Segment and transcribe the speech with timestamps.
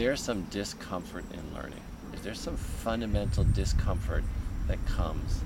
[0.00, 1.82] there some discomfort in learning?
[2.14, 4.24] Is there some fundamental discomfort
[4.66, 5.42] that comes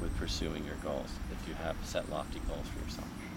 [0.00, 3.27] with pursuing your goals if you have set lofty goals for yourself?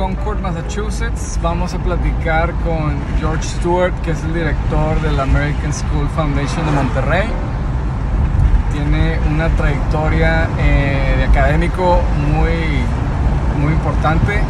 [0.00, 1.38] Concord, Massachusetts.
[1.42, 6.64] Vamos a platicar con George Stewart, que es el director de la American School Foundation
[6.64, 7.28] de Monterrey.
[8.72, 12.00] Tiene una trayectoria eh, de académico
[12.32, 12.80] muy,
[13.62, 14.40] muy importante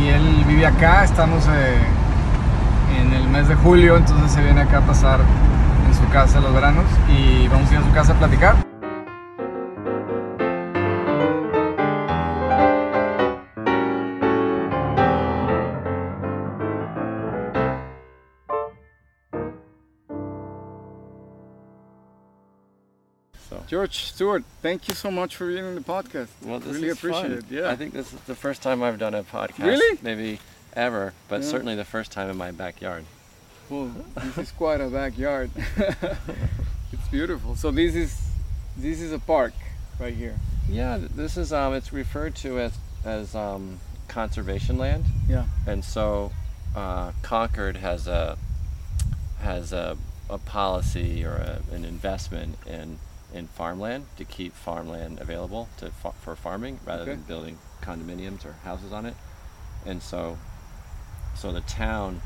[0.00, 1.04] y él vive acá.
[1.04, 1.78] Estamos eh,
[3.00, 5.20] en el mes de julio, entonces se viene acá a pasar
[5.86, 8.69] en su casa los veranos y vamos a ir a su casa a platicar.
[23.50, 26.28] So, George Stewart, thank you so much for being on the podcast.
[26.42, 27.32] well, this really is appreciate fun.
[27.32, 27.44] it.
[27.50, 27.68] Yeah.
[27.68, 29.66] I think this is the first time I've done a podcast.
[29.66, 29.98] Really?
[30.02, 30.38] Maybe
[30.74, 31.48] ever, but Yeah.
[31.48, 33.04] certainly the first time in my backyard.
[33.68, 35.50] Well, this is quite a backyard.
[36.92, 37.56] it's beautiful.
[37.56, 38.20] So this is
[38.76, 39.52] this is a park
[39.98, 40.36] right here.
[40.68, 42.72] Yeah, this is um, it's referred to as
[43.04, 45.04] as um, conservation land.
[45.28, 45.44] Yeah.
[45.66, 46.30] And so,
[46.76, 48.38] uh, Concord has a
[49.40, 49.96] has a,
[50.28, 52.98] a policy or a, an investment in
[53.32, 57.12] in farmland to keep farmland available to fa- for farming rather Okay.
[57.12, 59.14] than building condominiums or houses on it.
[59.86, 60.36] And so,
[61.34, 62.20] so the town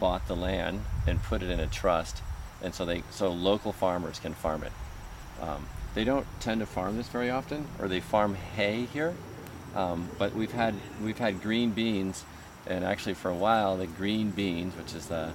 [0.00, 2.22] bought the land and put it in a trust,
[2.62, 4.72] and so they so local farmers can farm it.
[5.40, 9.14] Um, they don't tend to farm this very often, or they farm hay here.
[9.74, 12.24] Um, but we've had we've had green beans,
[12.66, 15.32] and actually for a while the green beans, which is the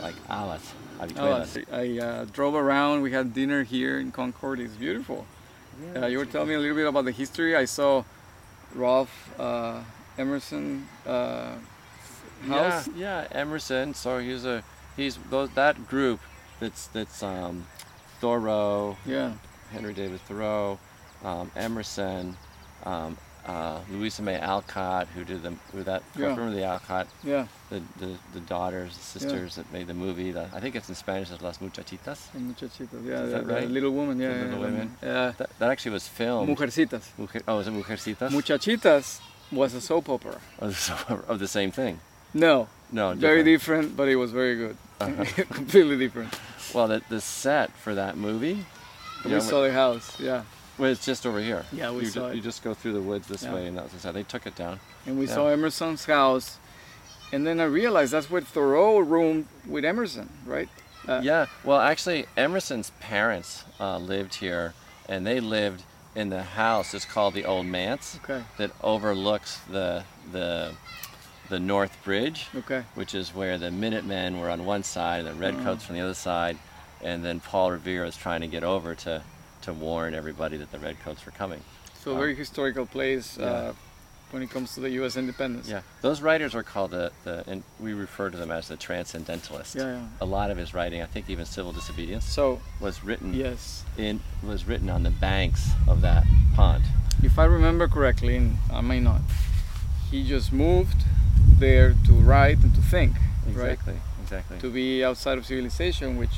[0.00, 1.64] like alas, habichuelas.
[1.72, 3.02] I, I uh, drove around.
[3.02, 4.60] We had dinner here in Concord.
[4.60, 5.26] It's beautiful.
[5.94, 7.54] Uh, you were telling me a little bit about the history.
[7.54, 8.04] I saw
[8.74, 9.80] Ralph uh,
[10.16, 11.56] Emerson uh,
[12.46, 12.88] house.
[12.96, 13.94] Yeah, yeah, Emerson.
[13.94, 14.62] So he's a
[14.96, 16.20] he's those that group
[16.60, 17.66] that's that's um,
[18.20, 19.32] Thoreau, Yeah.
[19.72, 20.78] Henry David Thoreau,
[21.24, 22.36] um, Emerson,
[22.84, 26.26] um, uh, Louisa May Alcott, who did the who that Yeah.
[26.26, 27.46] remember the Alcott, Yeah.
[27.70, 30.32] the, the the daughters, the sisters that made the movie.
[30.32, 32.18] The, I think it's in Spanish as Las Muchachitas.
[32.36, 33.04] Muchachitas.
[33.04, 33.22] Yeah.
[33.22, 33.70] Is that the right?
[33.70, 34.18] little woman.
[34.20, 34.28] Yeah.
[34.28, 34.64] The yeah, little yeah.
[34.70, 34.96] women?
[35.02, 36.48] Uh, That, that actually was filmed.
[36.48, 37.04] Mujercitas.
[37.18, 38.30] Mujer, oh, is it Mujercitas?
[38.30, 39.20] Muchachitas
[39.52, 40.40] was a soap opera.
[40.58, 40.70] of,
[41.08, 42.00] the, of the same thing.
[42.34, 43.46] No, No, very different.
[43.92, 44.76] different, but it was very good.
[45.00, 45.24] Uh-huh.
[45.52, 46.34] Completely different.
[46.74, 48.66] Well, the, the set for that movie.
[49.24, 50.42] we know, saw the house, yeah,
[50.78, 51.64] Well, it's just over here.
[51.72, 52.36] Yeah, we you saw ju- it.
[52.36, 53.54] You just go through the woods this Yeah.
[53.54, 54.14] way, and that was the set.
[54.14, 54.80] They took it down.
[55.06, 55.34] and we Yeah.
[55.34, 56.58] saw Emerson's house,
[57.32, 60.68] and then I realized that's where Thoreau roomed with Emerson, right?
[61.08, 61.46] Uh, yeah.
[61.64, 64.74] Well, actually, Emerson's parents uh, lived here,
[65.08, 65.84] and they lived
[66.16, 66.92] in the house.
[66.94, 68.42] It's called the Old Manse Okay.
[68.58, 70.72] that overlooks the the
[71.48, 72.82] the North Bridge, Okay.
[72.96, 75.40] which is where the Minutemen were on one side and the.
[75.40, 76.58] Redcoats from the other side,
[77.00, 79.22] and then Paul Revere was trying to get over to
[79.66, 81.60] to warn everybody that the Redcoats were coming.
[82.02, 83.46] So a very historical place Yeah.
[83.46, 83.72] uh,
[84.30, 85.16] when it comes to the U.S.
[85.16, 85.68] independence.
[85.68, 89.74] Yeah, those writers are called the, the and we refer to them as the transcendentalists.
[89.74, 90.06] Yeah, yeah.
[90.20, 94.20] A lot of his writing, I think even Civil Disobedience, So was written yes, in
[94.42, 96.84] was written on the banks of that pond.
[97.22, 99.20] if I remember correctly, and I may not,
[100.10, 101.02] he just moved
[101.58, 103.14] there to write and to think,
[103.46, 103.72] right?
[103.72, 104.58] Exactly, exactly.
[104.60, 106.36] To be outside of civilization, which,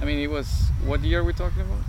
[0.00, 1.80] I mean, it was what year are we talking about?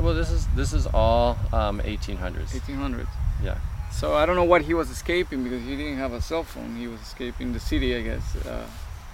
[0.00, 2.50] Well, this is this is all um, 1800s.
[2.50, 3.06] 1800s.
[3.42, 3.58] Yeah.
[3.92, 6.76] So I don't know what he was escaping because he didn't have a cell phone.
[6.76, 8.36] He was escaping the city, I guess.
[8.36, 8.66] Uh,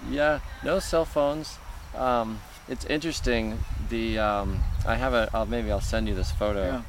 [0.09, 1.57] Yeah, no cell phones.
[1.95, 2.39] Um,
[2.69, 3.57] it's interesting.
[3.89, 5.29] The um, I have a.
[5.33, 6.63] I'll, maybe I'll send you this photo.
[6.65, 6.81] yeah.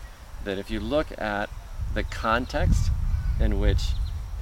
[0.44, 1.48] That if you look at
[1.94, 2.90] the context
[3.40, 3.82] in which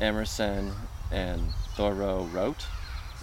[0.01, 0.73] Emerson
[1.11, 2.67] and Thoreau wrote,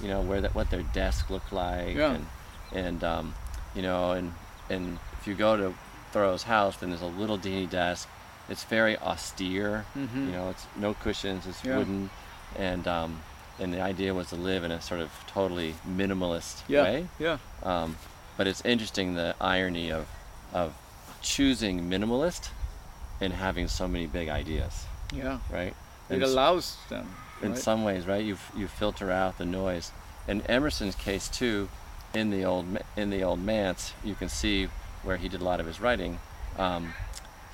[0.01, 2.13] you know where that what their desk looked like, Yeah.
[2.13, 2.25] and
[2.71, 3.35] and um,
[3.75, 4.33] you know and
[4.69, 5.73] and if you go to
[6.13, 8.07] Thoreau's house, then there's a little dingy desk.
[8.47, 9.85] It's very austere.
[9.97, 10.25] Mhm.
[10.27, 11.45] You know, it's no cushions.
[11.47, 11.77] It's Yeah.
[11.77, 12.09] wooden,
[12.55, 13.21] and um,
[13.59, 16.83] and the idea was to live in a sort of totally minimalist Yeah.
[16.83, 17.07] way.
[17.19, 17.37] Yeah.
[17.63, 17.97] Um,
[18.37, 20.07] but it's interesting the irony of
[20.53, 20.73] of
[21.21, 22.49] choosing minimalist
[23.21, 25.39] and having so many big ideas, Yeah.
[25.49, 25.73] right?
[26.09, 27.15] It And s- allows them.
[27.41, 28.23] in some ways, right?
[28.23, 29.91] You you filter out the noise.
[30.27, 31.69] In Emerson's case too,
[32.13, 32.65] in the old
[32.95, 34.69] in the old manse, you can see
[35.03, 36.19] where he did a lot of his writing.
[36.57, 36.93] Um,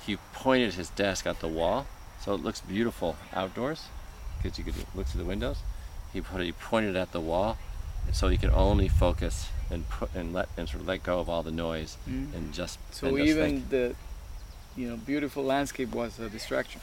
[0.06, 1.86] he pointed his desk at the wall,
[2.20, 3.84] so it looks beautiful outdoors,
[4.42, 5.58] because you could look through the windows.
[6.12, 7.56] He put he pointed at the wall,
[8.12, 11.28] so he could only focus and put and let and sort of let go of
[11.28, 12.34] all the noise Mm.
[12.34, 13.70] and just So and just even think.
[13.70, 13.94] the,
[14.76, 16.80] you know, beautiful landscape was a distraction.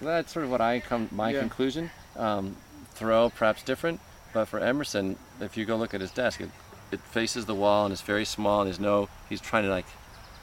[0.00, 1.40] That's sort of what I come my Yeah.
[1.40, 1.90] conclusion.
[2.16, 2.56] Um,
[2.94, 4.00] Thoreau perhaps different,
[4.32, 6.50] but for Emerson, if you go look at his desk, it,
[6.94, 8.60] it faces the wall and it's very small.
[8.60, 9.86] And there's no he's trying to like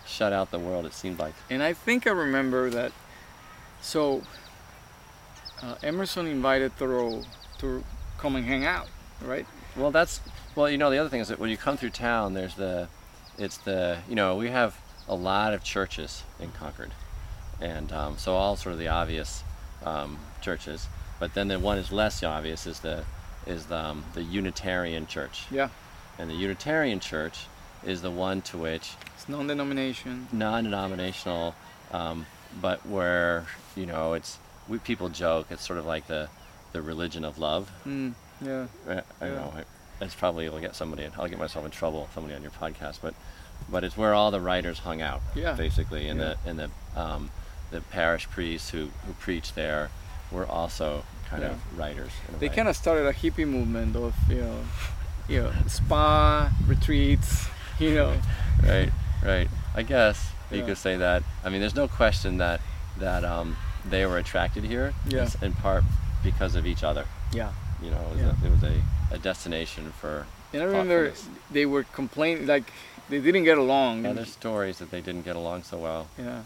[0.06, 0.86] shut out the world.
[0.86, 2.92] It seemed like And I think I remember that.
[3.82, 4.22] So
[5.64, 7.24] uh, Emerson invited Thoreau
[7.60, 7.84] to
[8.18, 8.88] come and hang out,
[9.24, 9.46] right?
[9.78, 10.20] well that's
[10.56, 12.88] well you know the other thing is that when you come through town, there's the
[13.38, 16.92] it's the you know we have a lot of churches in Concord,
[17.60, 19.44] and um, so all sort of the obvious
[19.86, 20.88] um, churches.
[21.20, 23.04] But then the one is less obvious is the
[23.48, 25.46] is the, um, the Unitarian Church.
[25.50, 25.70] Yeah,
[26.22, 27.48] And the Unitarian Church
[27.84, 30.28] is the one to which it's non-denomination.
[30.32, 31.56] non-denominational,
[31.92, 32.28] um,
[32.62, 34.38] but where you know it's
[34.68, 36.30] we people joke it's sort of like the
[36.74, 37.72] the religion of love.
[37.88, 39.34] Mm, yeah, I, I Yeah.
[39.36, 39.68] know it,
[40.00, 41.08] it's probably will get somebody.
[41.18, 42.08] I'll get myself in trouble.
[42.14, 43.16] Somebody on your podcast, but
[43.68, 45.22] but it's where all the writers hung out.
[45.36, 45.54] Yeah.
[45.54, 46.36] basically, and Yeah.
[46.44, 46.70] the and the
[47.02, 47.32] um,
[47.72, 49.90] the parish priests who who preached there
[50.32, 51.50] were also kind Yeah.
[51.54, 52.12] of writers.
[52.40, 54.60] they kind of started a hippie movement of you know,
[55.32, 57.48] you know, spa retreats.
[57.80, 58.14] You know,
[58.64, 58.92] right
[59.26, 60.66] right i guess you Yeah.
[60.68, 62.62] could say that i mean there's no question that
[63.00, 63.56] that um,
[63.90, 65.28] they were attracted here Yeah.
[65.42, 65.84] in- part
[66.24, 67.52] because of each other yeah.
[67.82, 68.34] you know it was, Yeah.
[68.44, 71.14] a, it was a, a destination for And I remember
[71.50, 72.72] they were complaining like
[73.10, 74.04] they didn't get along.
[74.04, 76.42] there's stories that they didn't get along so well yeah,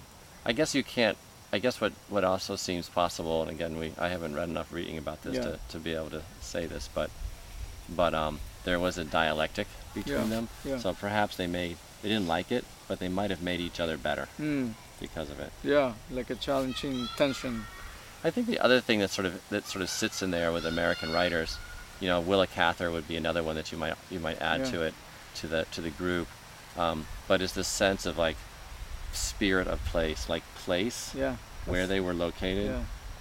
[0.45, 1.17] i guess you can't
[1.51, 4.97] i guess what what also seems possible and again we i haven't read enough reading
[4.97, 5.43] about this Yeah.
[5.47, 7.09] to, to be able to say this but
[7.89, 10.49] but um there was a dialectic between Yeah, them.
[10.65, 10.77] yeah.
[10.77, 13.97] so perhaps they made they didn't like it but they might have made each other
[13.97, 15.51] better mm, because of it.
[15.63, 17.63] Yeah, like a challenging tension.
[18.23, 20.65] I think the other thing that sort of that sort of sits in there with
[20.65, 21.57] American writers,
[21.99, 24.71] you know, Willa Cather would be another one that you might you might add Yeah.
[24.71, 24.93] to it,
[25.35, 26.27] to the to the group,
[26.77, 28.35] um, but is this sense of like
[29.13, 32.71] spirit of place, like place Yeah, where they were located,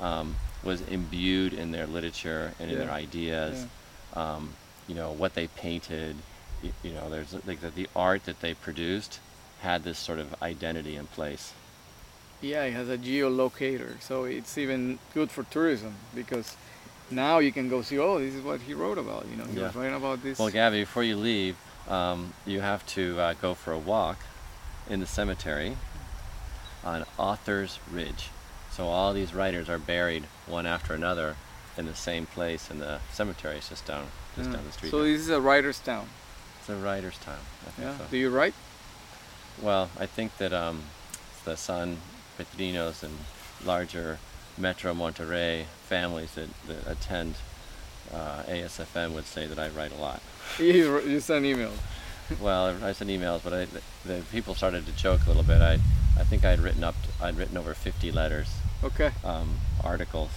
[0.00, 3.66] yeah, um, was imbued in their literature and in their ideas,
[4.14, 4.54] um,
[4.88, 6.16] you know, what they painted,
[6.62, 9.20] you, you know, there's like the, the art that they produced
[9.60, 11.52] had this sort of identity in place.
[12.40, 12.64] yeah.
[12.64, 16.56] It has a geolocator, so it's even good for tourism because
[17.10, 17.98] now you can go see.
[17.98, 19.26] Oh, this is what he wrote about.
[19.30, 19.66] You know, he Yeah.
[19.66, 20.38] was writing about this.
[20.38, 21.56] Well, Gabby, before you leave,
[21.88, 24.18] um, you have to uh, go for a walk
[24.90, 25.76] in the cemetery
[26.84, 28.28] on Author's Ridge.
[28.70, 31.36] So all these writers are buried one after another
[31.76, 33.56] in the same place in the cemetery.
[33.56, 34.06] It's just down,
[34.36, 34.56] just Yeah.
[34.56, 34.90] down the street.
[34.90, 36.08] So this is a writer's town.
[36.60, 37.38] it's a writer's town.
[37.66, 37.98] I think Yeah.
[37.98, 38.04] so.
[38.10, 38.54] Do you write?
[39.60, 40.82] Well, I think that um,
[41.44, 41.98] the San
[42.38, 43.18] Petrinos and
[43.64, 44.18] larger
[44.56, 47.34] Metro Monterrey families that, that attend
[48.12, 50.20] uh, ASFM would say that I write a lot.
[50.58, 51.76] You, you send emails.
[52.40, 55.60] well, I send emails, but I, the, the people started to joke a little bit.
[55.60, 55.74] I,
[56.18, 58.48] I think I'd written up, I'd written over 50 letters,
[58.84, 59.10] Okay.
[59.24, 60.30] um, articles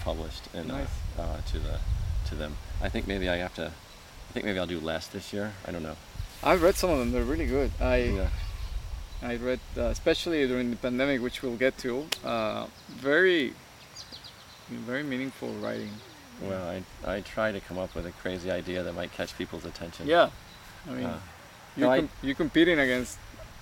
[0.00, 0.86] published in, Nice.
[1.18, 1.78] uh, uh, to the,
[2.28, 2.56] to them.
[2.82, 5.52] I think maybe I have to, I think maybe I'll do less this year.
[5.66, 5.96] I don't know.
[6.42, 7.12] I've read some of them.
[7.12, 7.70] They're really good.
[7.80, 8.28] I Yeah.
[9.22, 12.06] I read, uh, especially during the pandemic, which we'll get to.
[12.24, 13.52] Uh, very,
[14.70, 15.90] very meaningful writing.
[16.40, 16.66] Well,
[17.06, 20.06] I, I try to come up with a crazy idea that might catch people's attention.
[20.06, 20.30] Yeah.
[20.88, 21.18] I mean, Uh,
[21.76, 23.18] you no, I- you're competing against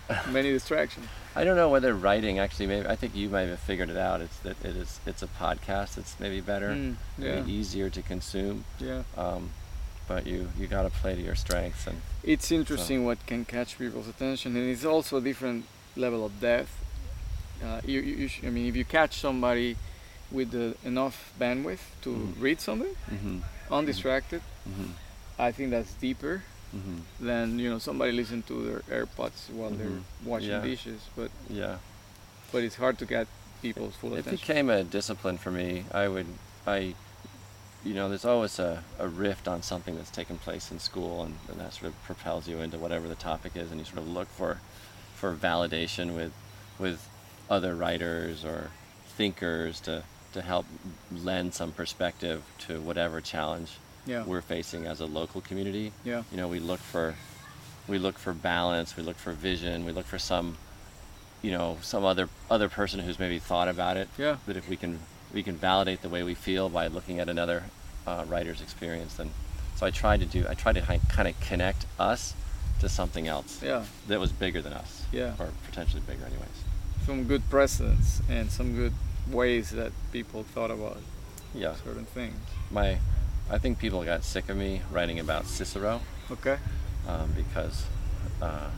[0.31, 1.07] many distractions.
[1.37, 4.21] I don't know whether writing actually maybe I think you might have figured it out.
[4.21, 5.99] It's that it is it's a podcast.
[5.99, 7.35] It's maybe better, Mm, yeah.
[7.37, 8.65] maybe easier to consume.
[8.81, 9.03] Yeah.
[9.17, 9.51] Um,
[10.09, 13.79] but you you got to play to your strengths and It's interesting what can catch
[13.79, 15.65] people's attention, and it's also a different
[15.97, 16.73] level of depth.
[17.63, 19.77] Uh, you, you, you sh- I mean, if you catch somebody
[20.31, 22.41] with the, enough bandwidth to Mhm.
[22.43, 23.39] read something hmm
[23.71, 24.93] undistracted, hmm
[25.39, 29.79] I think that's deeper hmm than you know somebody listen to their AirPods while Mhm.
[29.79, 30.61] they're washing Yeah.
[30.63, 31.01] dishes.
[31.17, 31.79] But yeah.
[32.53, 33.27] but it's hard to get
[33.63, 34.35] people's full It attention.
[34.35, 35.85] It became a discipline for me.
[35.93, 36.27] I would
[36.67, 36.95] I
[37.85, 41.35] you know there's always a, a rift on something that's taken place in school and,
[41.51, 44.09] and that sort of propels you into whatever the topic is and you sort of
[44.09, 44.59] look for
[45.15, 46.33] for validation with
[46.79, 47.09] with
[47.49, 48.71] other writers or
[49.17, 50.03] thinkers to
[50.35, 50.67] to help
[51.11, 53.71] lend some perspective to whatever challenge
[54.07, 54.25] yeah.
[54.25, 55.93] we're facing as a local community.
[56.05, 56.23] Yeah.
[56.31, 57.15] You know, we look for
[57.87, 60.57] we look for balance, we look for vision, we look for some
[61.41, 64.37] you know, some other other person who's maybe thought about it Yeah.
[64.47, 64.99] that if we can
[65.33, 67.65] we can validate the way we feel by looking at another
[68.07, 69.19] uh, writer's experience.
[69.19, 69.31] And
[69.77, 72.35] so I tried to do I tried to kind of connect us
[72.81, 73.85] to something else Yeah.
[74.07, 75.35] that was bigger than us, Yeah.
[75.39, 76.49] or potentially bigger, anyways.
[77.07, 78.93] Some good precedents and some good
[79.31, 80.99] ways that people thought about
[81.55, 82.37] Yeah, certain things.
[82.71, 82.99] my
[83.51, 86.01] I think people got sick of me writing about Cicero.
[86.31, 86.59] Okay.
[87.09, 87.87] um, because
[88.43, 88.69] uh,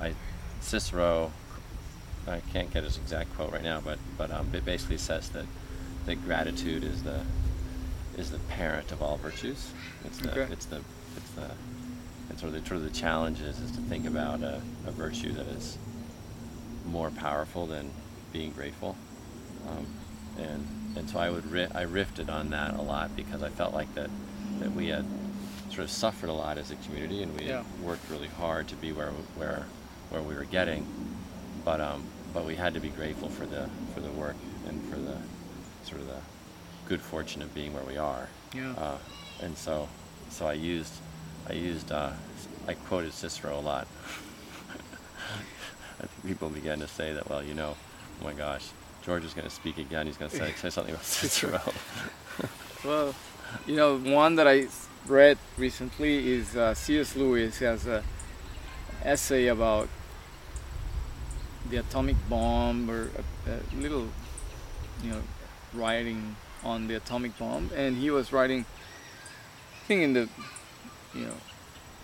[0.00, 0.14] I
[0.60, 1.30] Cicero
[2.26, 5.44] I can't get his exact quote right now, but but um, it basically says that
[6.06, 7.20] that gratitude is the
[8.16, 9.70] is the parent of all virtues.
[10.04, 10.52] It's the Okay.
[10.52, 10.80] it's the
[11.16, 11.50] it's the
[12.30, 14.90] and sort of the, sort of the challenge is, is to think about a, a
[14.90, 15.76] virtue that is
[16.86, 17.90] more powerful than
[18.32, 18.96] being grateful.
[19.68, 19.86] Um,
[20.38, 20.66] and
[20.96, 23.92] and so I would ri- I riffed on that a lot because I felt like
[23.94, 24.10] that
[24.60, 25.04] that we had
[25.70, 27.62] sort of suffered a lot as a community and we Yeah.
[27.64, 29.64] had worked really hard to be where where
[30.10, 30.86] where we were getting,
[31.64, 34.36] but um but we had to be grateful for the for the work
[34.68, 35.16] and for the
[35.88, 36.20] sort of the
[36.88, 38.28] good fortune of being where we are.
[38.54, 38.72] Yeah.
[38.72, 38.98] Uh,
[39.42, 39.88] and so
[40.30, 40.92] so I used
[41.48, 42.12] I used uh,
[42.68, 43.86] I quoted Cicero a lot.
[46.00, 47.76] I think people began to say that well you know
[48.20, 48.68] oh my gosh
[49.04, 51.60] George is going to speak again he's going to say, say something about Cicero.
[52.84, 53.14] Well,
[53.66, 54.66] you know, one that I
[55.06, 57.16] read recently is uh, C.S.
[57.16, 58.02] Lewis has a
[59.02, 59.88] essay about
[61.70, 63.10] the atomic bomb or
[63.46, 64.08] a, a little,
[65.02, 65.22] you know,
[65.72, 68.66] writing on the atomic bomb, and he was writing,
[69.82, 70.28] I think in the,
[71.14, 71.36] you know,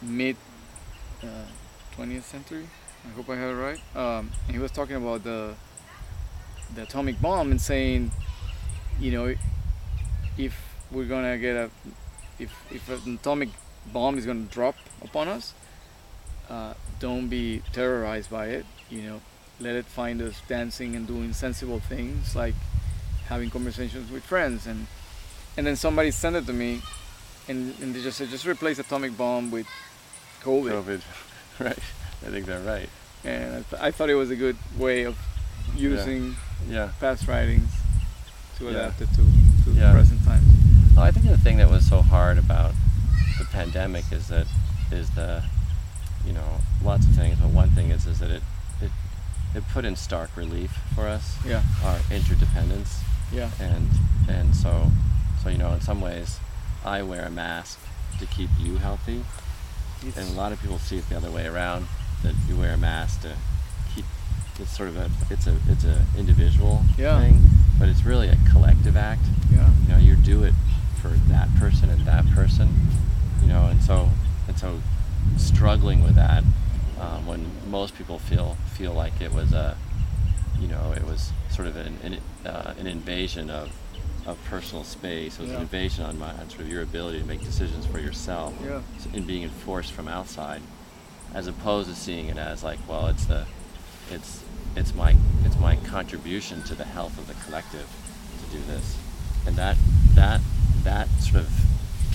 [0.00, 0.36] mid
[1.22, 1.44] uh,
[1.96, 2.66] 20th century.
[3.06, 3.80] I hope I have it right.
[3.96, 5.54] Um, and he was talking about the
[6.74, 8.12] the atomic bomb and saying,
[8.98, 9.34] you know,
[10.38, 10.54] if
[10.90, 11.70] we're gonna get a
[12.38, 13.48] if if an atomic
[13.92, 15.54] bomb is gonna drop upon us
[16.48, 19.20] uh, don't be terrorized by it you know
[19.60, 22.54] let it find us dancing and doing sensible things like
[23.26, 24.86] having conversations with friends and
[25.56, 26.80] and then somebody sent it to me
[27.48, 29.66] and, and they just said just replace atomic bomb with
[30.42, 31.00] COVID, COVID,
[31.60, 31.78] right?
[32.26, 32.88] I think they're right.
[33.24, 35.16] and I, th- I thought it was a good way of
[35.76, 36.34] using Yeah.
[37.00, 37.70] Past writings
[38.58, 38.70] to Yeah.
[38.70, 39.16] adapt it to,
[39.64, 39.88] to Yeah.
[39.88, 40.44] the present times.
[40.94, 42.74] Well, I think the thing that was so hard about
[43.38, 44.46] the pandemic is that
[44.90, 45.42] is the
[46.26, 48.42] you know lots of things, but one thing is is that it
[48.80, 48.90] it
[49.54, 51.62] it put in stark relief for us yeah.
[51.84, 53.00] our interdependence.
[53.32, 53.50] Yeah.
[53.60, 53.88] And
[54.28, 54.90] and so
[55.42, 56.38] so you know in some ways
[56.84, 57.78] I wear a mask
[58.18, 59.24] to keep you healthy.
[60.16, 61.86] And a lot of people see it the other way around
[62.22, 63.36] that you wear a mask to
[64.60, 67.20] it's sort of a it's a it's a individual Yeah.
[67.20, 67.40] thing
[67.78, 70.54] but it's really a collective act yeah you know you do it
[71.00, 72.68] for that person and that person
[73.42, 74.08] you know and so
[74.48, 74.80] and so
[75.36, 76.42] struggling with that
[77.00, 79.76] um, when most people feel feel like it was a
[80.58, 83.70] you know it was sort of an an, uh, an invasion of
[84.26, 85.56] of personal space it was Yeah.
[85.56, 88.82] an invasion on my on sort of your ability to make decisions for yourself Yeah.
[89.14, 90.60] in being enforced from outside
[91.32, 93.46] as opposed to seeing it as like well it's the
[94.10, 94.42] it's
[94.76, 97.86] it's my it's my contribution to the health of the collective
[98.44, 98.96] to do this
[99.46, 99.76] and that
[100.14, 100.40] that
[100.84, 101.50] that sort of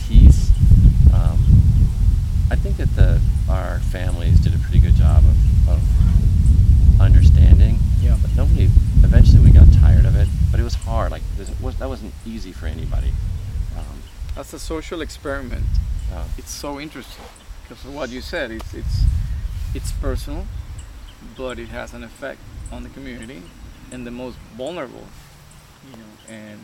[0.07, 0.49] piece
[1.13, 1.39] um,
[2.51, 3.19] I think that the
[3.49, 5.81] our families did a pretty good job of, of
[7.01, 8.17] understanding Yeah.
[8.21, 8.65] but nobody
[9.03, 12.13] eventually we got tired of it but it was hard like this was, that wasn't
[12.25, 13.11] easy for anybody
[13.77, 13.83] um,
[14.35, 15.65] That's a social experiment.
[16.13, 17.25] uh, It's so interesting
[17.63, 18.51] because of what you said.
[18.51, 19.01] It's it's
[19.73, 20.45] it's personal,
[21.37, 22.39] but it has an effect
[22.71, 23.41] on the community
[23.91, 25.07] and the most vulnerable.
[25.91, 26.59] You know, and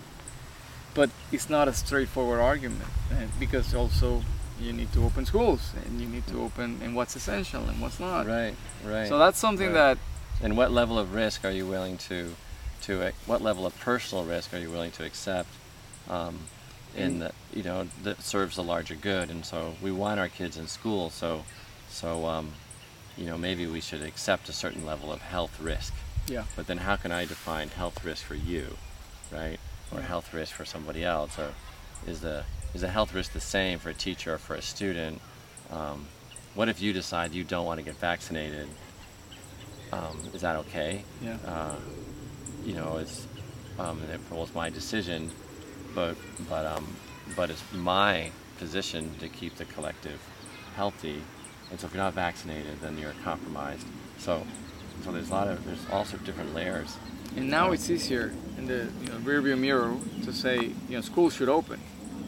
[0.94, 4.24] but it's not a straightforward argument and because also
[4.60, 8.00] you need to open schools and you need to open and what's essential and what's
[8.00, 8.26] not.
[8.28, 9.96] right right So that's something Right.
[9.96, 9.98] that
[10.44, 12.36] And what level of risk are you willing to,
[12.84, 15.50] to what level of personal risk are you willing to accept,
[16.10, 16.40] um,
[16.96, 19.30] in the, you know that serves the larger good?
[19.30, 21.46] And so we want our kids in school, so,
[21.90, 22.54] so, um,
[23.18, 25.94] you know maybe we should accept a certain level of health risk.
[26.28, 28.78] yeah But then how can I define health risk for you,
[29.32, 29.60] right?
[29.92, 30.08] Or Yeah.
[30.08, 31.38] health risk for somebody else?
[31.40, 31.54] Or
[32.08, 35.22] is the is the health risk the same for a teacher or for a student?
[35.72, 36.08] Um,
[36.56, 38.68] what if you decide you don't want to get vaccinated?
[39.92, 41.04] Um, is that okay?
[41.22, 41.76] yeah Uh,
[42.66, 43.28] you know, it's
[43.80, 45.32] um, it, it's my decision,
[45.96, 46.16] but
[46.50, 46.88] but um,
[47.36, 50.20] but it's my position to keep the collective
[50.76, 51.22] healthy.
[51.72, 53.86] And so if you're not vaccinated, then you're compromised.
[54.20, 54.46] So
[55.04, 56.96] so there's a lot of there's all sorts of different layers.
[57.36, 60.58] and now it's easier in the you know, rearview mirror to say
[60.90, 61.80] you know schools should open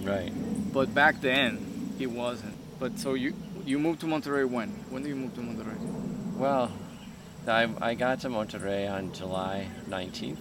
[0.01, 0.33] Right.
[0.73, 2.55] But back then, it wasn't.
[2.79, 3.33] But so you
[3.65, 4.69] you moved to Monterrey when?
[4.89, 5.77] When did you move to Monterrey?
[6.35, 6.71] Well,
[7.47, 10.37] I, I got to Monterrey on July 19th.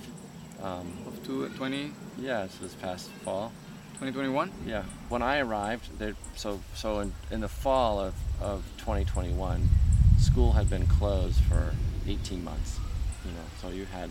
[0.62, 3.52] Um, Of to 20, Yeah, it's this past fall.
[4.00, 4.50] 2021?
[4.66, 9.68] Yeah, when I arrived, there, so so in, in the fall of, of 2021,
[10.18, 11.72] school had been closed for
[12.06, 12.78] 18 months.
[13.24, 14.10] You know, so you had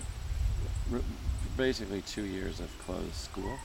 [1.57, 3.57] basically two years of closed school.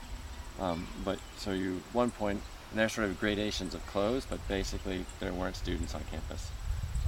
[0.59, 5.05] Um, but so you one point, and there's sort of gradations of closed, but basically
[5.19, 6.51] there weren't students on campus.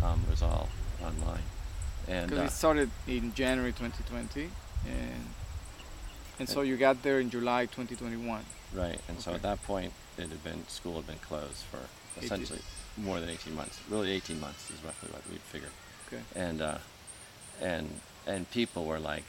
[0.03, 0.69] Um, it was all
[1.03, 1.41] online.
[2.07, 4.49] And Because uh, it started in January 2020,
[4.87, 5.25] and
[6.39, 8.45] and so you got there in July 2021.
[8.73, 11.79] Right, and so at that point, it had been school had been closed for
[12.17, 12.61] 18 essentially
[13.03, 13.79] more than eighteen months.
[13.89, 15.71] Really, eighteen months is roughly what we'd figured.
[16.07, 16.21] Okay.
[16.35, 16.77] And uh,
[17.61, 17.87] and
[18.27, 19.23] and people were like,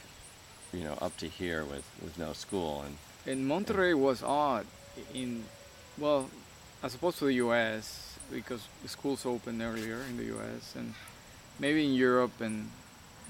[0.73, 2.97] you know, up to here with with no school, and
[3.27, 4.67] And Monterrey was odd
[5.15, 5.45] in,
[5.99, 6.31] well,
[6.83, 8.19] as opposed to the U.S.
[8.33, 10.75] because the schools opened earlier in the U.S.
[10.75, 10.95] and
[11.59, 12.71] maybe in Europe and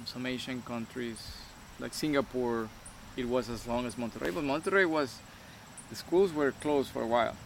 [0.05, 1.37] some Asian countries
[1.79, 2.69] like Singapore,
[3.17, 4.33] it was as long as Monterrey.
[4.35, 5.19] But Monterrey was,
[5.89, 7.37] the schools were closed for a while,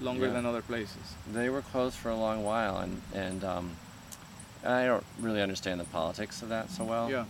[0.00, 0.32] longer Yeah.
[0.32, 1.14] than other places.
[1.32, 3.70] they were closed for a long while, and and um,
[4.64, 7.10] I don't really understand the politics of that so well.
[7.10, 7.24] Yeah.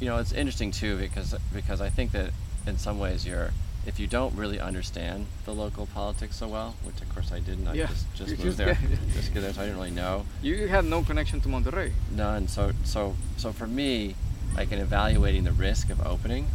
[0.00, 2.30] you know it's interesting too because because I think that
[2.66, 3.50] in some ways you're
[3.86, 7.68] if you don't really understand the local politics so well, which of course I didn't,
[7.68, 8.78] I Yeah, just you just moved just there,
[9.12, 11.92] just get there, so I didn't really know You had no connection to Monterrey.
[12.10, 12.48] none.
[12.48, 14.14] So so so for me,
[14.56, 16.46] like in evaluating the risk of opening,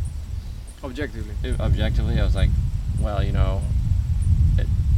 [0.83, 1.35] Objectively.
[1.43, 2.49] it- objectively, I was like,
[2.99, 3.61] well, you know,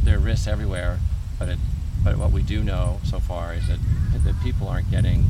[0.04, 0.98] there are risks everywhere,
[1.38, 1.58] but it
[2.04, 3.78] but what we do know so far is that
[4.24, 5.24] that people aren't getting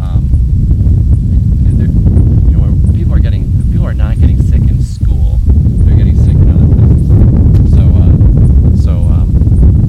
[0.00, 0.28] um,
[2.48, 5.38] you know, people are getting people are not getting sick in school.
[5.46, 7.72] They're getting sick in other places.
[7.74, 9.28] So, uh, so um,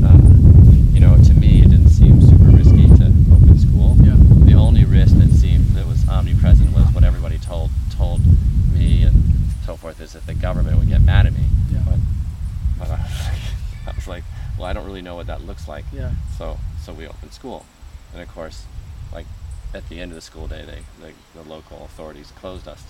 [0.04, 3.96] uh, you know, to me, it didn't seem super risky to open school.
[4.02, 4.16] Yeah.
[4.46, 8.22] The only risk that seemed that was omnipresent was what everybody told told
[8.74, 9.24] me and
[9.66, 11.46] so forth is that the government would get mad at me.
[11.72, 11.80] Yeah.
[11.86, 12.00] But,
[12.80, 14.24] but I, was like, I was like,
[14.58, 15.86] well, I don't really know what that looks like.
[15.94, 16.12] Yeah.
[16.38, 17.66] So so we opened school,
[18.14, 18.66] and of course,
[19.14, 19.26] like
[19.74, 22.84] at the end of the school day, they the, the local authorities closed us,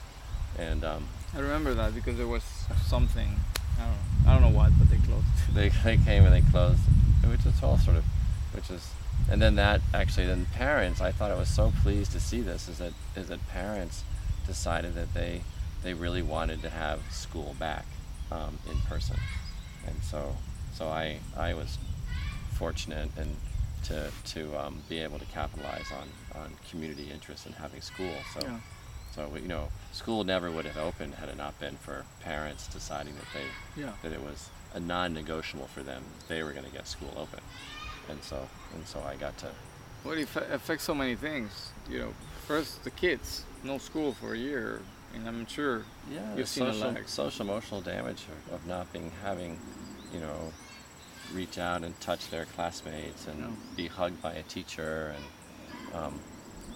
[0.58, 2.44] and um, I remember that because there was
[2.86, 3.40] something.
[3.80, 4.32] I don't know.
[4.32, 5.26] I don't know what, but they closed.
[5.54, 6.82] they they came and they closed,
[7.26, 8.06] which is all sort of,
[8.54, 8.92] which is,
[9.30, 11.02] and then that actually then parents.
[11.02, 14.04] I thought I was so pleased to see this is that is that parents
[14.46, 15.42] decided that they
[15.84, 17.86] they really wanted to have school back
[18.32, 19.18] um, in person,
[19.86, 20.36] and so
[20.74, 21.78] so I I was
[22.58, 23.36] fortunate and
[23.86, 26.08] to to um, be able to capitalize on
[26.42, 28.16] on community interest in having school.
[28.34, 28.40] So.
[28.48, 28.60] Yeah.
[29.16, 33.16] So you know, school never would have opened had it not been for parents deciding
[33.16, 33.94] that they Yeah.
[34.04, 36.04] that it was a non-negotiable for them.
[36.28, 37.40] They were going to get school open,
[38.10, 39.48] and so and so I got to.
[40.04, 41.72] Well, it affects so many things.
[41.90, 42.14] You know,
[42.46, 44.82] first the kids, no school for a year,
[45.16, 47.08] and I'm sure Yeah, You've seen a social, lag.
[47.10, 49.58] social emotional damage of, of not being having,
[50.14, 50.54] you know,
[51.34, 53.48] reach out and touch their classmates and No.
[53.76, 56.20] be hugged by a teacher and, um,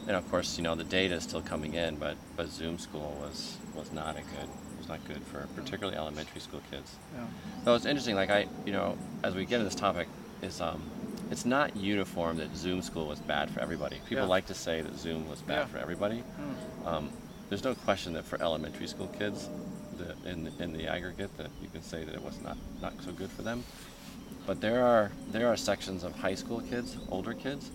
[0.07, 3.17] and of course you know the data is still coming in, but but Zoom school
[3.21, 6.95] was was not a good was not good for particularly elementary school kids.
[7.15, 7.25] yeah,
[7.65, 8.15] So it's interesting.
[8.15, 10.07] Like I, you know, as we get into this topic,
[10.41, 10.81] is um,
[11.29, 13.97] it's not uniform that Zoom school was bad for everybody.
[14.09, 14.29] People Yeah.
[14.29, 15.65] like to say that Zoom was bad Yeah.
[15.65, 16.19] for everybody.
[16.21, 16.87] Hmm.
[16.87, 17.09] Um,
[17.49, 19.49] there's no question that for elementary school kids,
[19.97, 23.11] the, in in the aggregate, that you can say that it was not not so
[23.11, 23.63] good for them.
[24.45, 27.69] But there are there are sections of high school kids, older kids,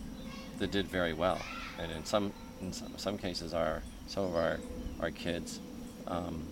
[0.59, 1.41] that did very well,
[1.79, 4.59] and in some in some, some cases, our some of our
[5.01, 5.61] our kids,
[6.09, 6.43] um,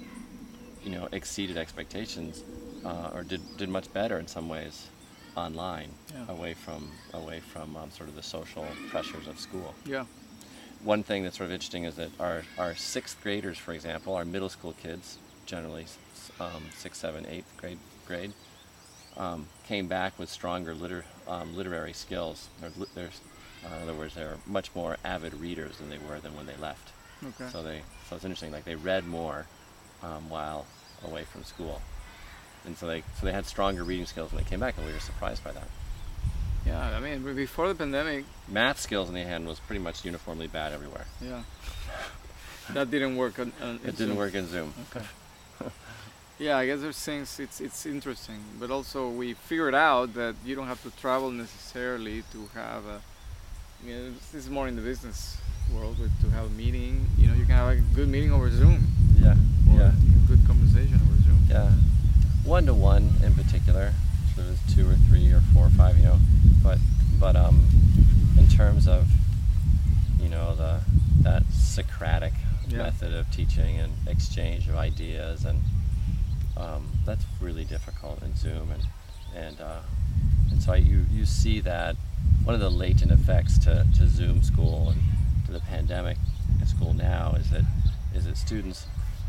[0.84, 2.44] you know, exceeded expectations,
[2.84, 4.86] uh, or did did much better in some ways,
[5.36, 6.26] online, Yeah.
[6.32, 9.74] away from away from um, sort of the social pressures of school.
[9.84, 10.04] Yeah,
[10.84, 14.24] one thing that's sort of interesting is that our, our sixth graders, for example, our
[14.24, 15.86] middle school kids, generally
[16.38, 18.32] um, sixth, seventh, eighth grade grade,
[19.16, 22.48] um, came back with stronger liter, um, literary skills.
[22.62, 22.66] Uh,
[23.76, 26.90] in other words, they're much more avid readers than they were than when they left.
[27.24, 27.50] okay.
[27.50, 28.52] So they so it's interesting.
[28.52, 29.46] Like they read more
[30.02, 30.66] um, while
[31.04, 31.80] away from school,
[32.66, 34.92] and so they so they had stronger reading skills when they came back, and we
[34.92, 35.68] were surprised by that.
[36.66, 40.46] yeah, I mean, before the pandemic, Math skills in the hand was pretty much uniformly
[40.48, 41.06] bad everywhere.
[41.22, 41.42] yeah,
[42.74, 43.38] that didn't work.
[43.38, 44.74] On, on It didn't work in Zoom.
[44.94, 45.04] Okay.
[46.38, 47.38] Yeah, I guess there's things.
[47.38, 52.22] It's it's interesting, but also we figured out that you don't have to travel necessarily
[52.32, 53.00] to have a.
[53.82, 55.36] I mean, this is more in the business
[55.72, 58.50] world, but to have a meeting, you know, you can have a good meeting over
[58.50, 58.84] Zoom.
[59.20, 59.34] Yeah,
[59.70, 59.92] or yeah.
[59.92, 61.38] a good conversation over Zoom.
[61.48, 61.70] Yeah,
[62.44, 63.92] one to one in particular.
[64.34, 66.18] So there's two or three or four or five, you know.
[66.64, 66.78] But
[67.20, 67.64] but um,
[68.36, 69.06] in terms of
[70.20, 70.80] you know the
[71.22, 72.32] that Socratic
[72.68, 72.78] Yeah.
[72.78, 75.60] method of teaching and exchange of ideas and
[76.56, 78.82] um, that's really difficult in Zoom, and
[79.34, 79.80] and uh,
[80.50, 81.96] and so I, you you see that
[82.44, 85.00] one of the latent effects to, to Zoom school and
[85.46, 86.16] to the pandemic
[86.60, 87.64] at school now is that
[88.14, 88.86] is that students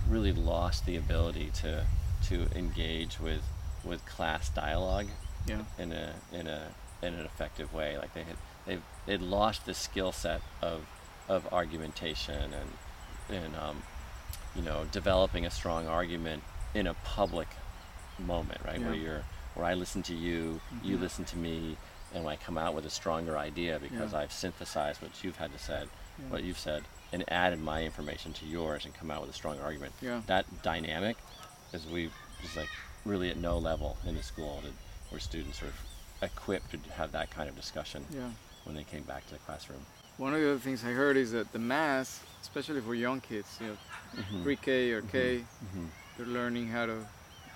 [0.07, 1.85] really lost the ability to
[2.27, 3.41] to engage with
[3.83, 5.07] with class dialogue
[5.47, 5.61] Yeah.
[5.79, 6.69] in a in a
[7.01, 7.97] in an effective way.
[7.97, 10.85] Like they had they they'd lost the skill set of
[11.27, 12.69] of argumentation and
[13.29, 13.81] and um,
[14.55, 16.43] you know developing a strong argument
[16.75, 17.47] in a public
[18.19, 18.79] moment, right?
[18.79, 19.23] Where you're
[19.55, 20.99] where I listen to you, you Mhm.
[20.99, 21.77] listen to me,
[22.13, 24.19] and I come out with a stronger idea because Yeah.
[24.19, 25.87] I've synthesized what you've had to said,
[26.19, 26.25] Yeah.
[26.27, 26.83] what you've said,
[27.13, 29.93] and added my information to yours and come out with a strong argument.
[30.01, 30.21] Yeah.
[30.27, 31.15] That dynamic
[31.71, 32.11] is we
[32.43, 32.67] is like
[33.05, 34.73] really at no level in the school that,
[35.09, 35.73] where students are
[36.21, 38.31] equipped to have that kind of discussion Yeah.
[38.65, 39.85] when they came back to the classroom.
[40.17, 43.47] One of the other things I heard is that the math, especially for young kids,
[43.61, 43.77] you know,
[44.17, 44.43] Mhm.
[44.43, 45.89] pre-K or K, Mhm.
[46.17, 46.97] They're learning how to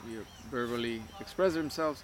[0.09, 2.03] you know, verbally express themselves.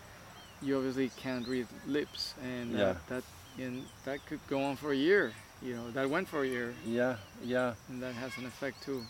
[0.62, 2.94] You obviously can't read lips, and uh, Yeah.
[3.10, 3.24] that
[3.58, 5.34] and that could go on for a year.
[5.62, 9.06] You know, that went for a year, Yeah, yeah, and that has an effect too.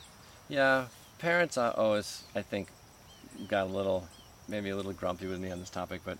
[0.47, 0.85] yeah.
[1.17, 2.67] Parents are always, I think,
[3.47, 4.07] got a little,
[4.47, 6.17] maybe a little grumpy with me on this topic, but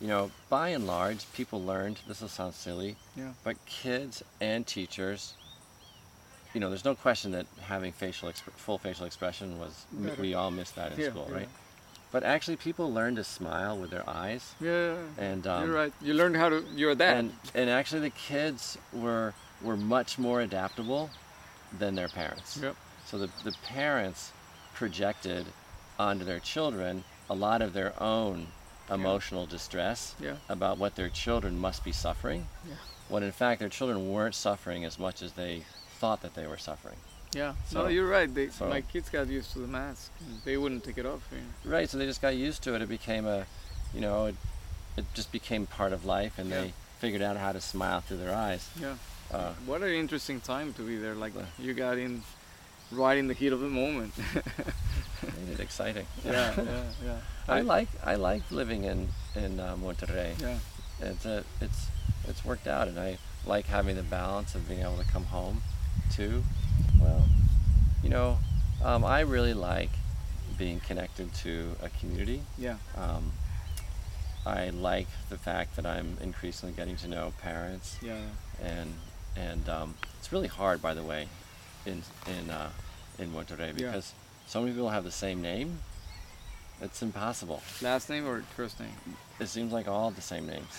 [0.00, 1.98] you know, by and large, people learned.
[2.06, 3.32] This will sound silly, Yeah.
[3.44, 5.34] but kids and teachers,
[6.56, 9.84] you know, there's no question that having facial, exp- full facial expression was.
[9.92, 10.22] Better.
[10.22, 11.36] We all missed that in Yeah, school, yeah.
[11.36, 11.48] right?
[12.10, 14.94] But actually, people learn to smile with their eyes, Yeah.
[15.18, 15.92] and um, you're right.
[16.00, 16.64] You learned how to.
[16.74, 17.18] You're that.
[17.18, 21.10] and and actually the kids were were much more adaptable
[21.78, 22.56] than their parents.
[22.62, 22.74] Yep.
[23.04, 24.32] So the the parents
[24.72, 25.44] projected
[25.98, 28.46] onto their children a lot of their own
[28.90, 30.36] emotional distress Yeah.
[30.48, 32.76] about what their children must be suffering, Yeah.
[33.10, 35.64] when in fact their children weren't suffering as much as they
[36.00, 36.96] thought that they were suffering.
[37.34, 37.54] Yeah.
[37.68, 38.32] So- no, you're right.
[38.32, 40.10] They, so- my kids got used to the mask.
[40.44, 41.22] They wouldn't take it off.
[41.32, 41.76] You know.
[41.76, 42.82] Right, so they just got used to it.
[42.82, 43.46] It became a,
[43.94, 44.36] you know, it,
[44.96, 46.60] it just became part of life, and Yeah.
[46.62, 48.68] they figured out how to smile through their eyes.
[48.80, 48.94] Yeah.
[49.32, 51.14] Uh, What an interesting time to be there.
[51.14, 51.44] Like Yeah.
[51.58, 52.22] you got in
[52.92, 54.12] right in the heat of the moment.
[54.16, 56.06] made it exciting.
[56.24, 57.18] yeah, yeah, yeah.
[57.48, 60.40] I like I like living in in uh, Monterrey.
[60.40, 60.58] Yeah,
[61.00, 61.86] It's a, it's
[62.28, 65.62] it's worked out, and I like having the balance of being able to come home,
[66.10, 66.42] too.
[67.00, 67.24] Well,
[68.02, 68.38] you know,
[68.84, 69.90] um, I really like
[70.58, 72.42] being connected to a community.
[72.58, 73.32] yeah, Um,
[74.46, 78.20] I like the fact that I'm increasingly getting to know parents, yeah.
[78.62, 78.94] and
[79.36, 81.28] and um, it's really hard, by the way,
[81.84, 82.70] in in uh,
[83.18, 83.88] in Monterrey Yeah.
[83.88, 84.12] because
[84.46, 85.80] so many people have the same name.
[86.80, 87.62] It's impossible.
[87.82, 88.92] Last name or first name?
[89.40, 90.78] It seems like all the same names.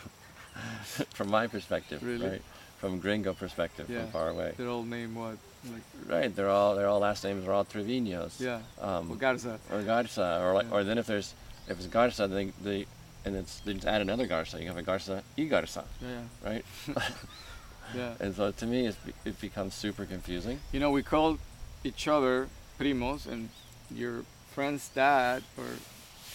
[1.14, 2.28] from my perspective, Really?
[2.28, 2.42] right?
[2.78, 4.02] From gringo perspective, Yeah.
[4.02, 4.52] from far away.
[4.56, 5.38] Their old name what?
[5.72, 8.38] Like Right, they're all they're all last names are all Treviños.
[8.38, 8.60] yeah.
[8.80, 9.58] Um, Well, Garza.
[9.72, 10.74] or Garza, or like, Yeah.
[10.74, 11.34] or then if there's
[11.68, 12.86] if it's Garza, they they
[13.24, 14.60] and it's they just add another Garza.
[14.60, 16.64] You have a Garza y Garza, Yeah, right?
[17.94, 18.14] yeah.
[18.20, 20.60] and so to me, it's, it becomes super confusing.
[20.72, 21.38] You know, we call
[21.82, 23.48] each other primos, and
[23.90, 25.64] your friend's dad or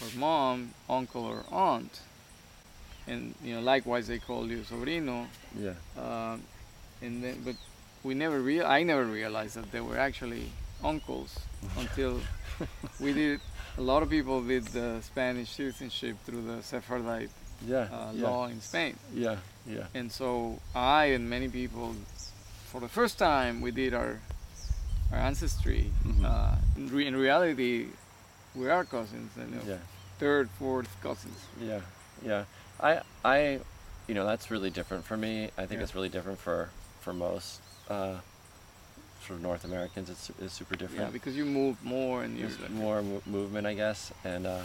[0.02, 2.00] or mom, uncle or aunt,
[3.06, 5.26] and you know, likewise they call you sobrino.
[5.58, 5.74] Yeah.
[5.96, 6.42] Um,
[7.02, 7.56] and then, but
[8.02, 10.50] we never real I never realized that they were actually
[10.84, 11.38] uncles
[11.78, 12.20] until
[13.00, 13.40] we did.
[13.78, 17.30] A lot of people did the Spanish citizenship through the Sephardite
[17.66, 17.88] Yeah.
[17.90, 18.28] uh, yeah.
[18.28, 19.36] law in Spain, Yeah.
[19.66, 19.86] Yeah.
[19.94, 21.94] and so I and many people,
[22.70, 24.20] for the first time, we did our
[25.12, 25.90] our ancestry.
[26.04, 26.24] Mhm.
[26.24, 27.86] Uh, in, re- in reality,
[28.54, 29.78] we are cousins, and you know, Yeah.
[30.18, 31.38] third, fourth cousins.
[31.60, 31.80] Yeah,
[32.24, 32.44] yeah.
[32.82, 33.60] I, I,
[34.08, 35.50] you know, that's really different for me.
[35.56, 35.84] I think Yeah.
[35.84, 38.16] it's really different for for most uh,
[39.26, 40.08] sort of North Americans.
[40.08, 41.02] It's, it's super different.
[41.02, 44.12] Yeah, because you move more and you're more mo- movement, I guess.
[44.24, 44.62] And uh,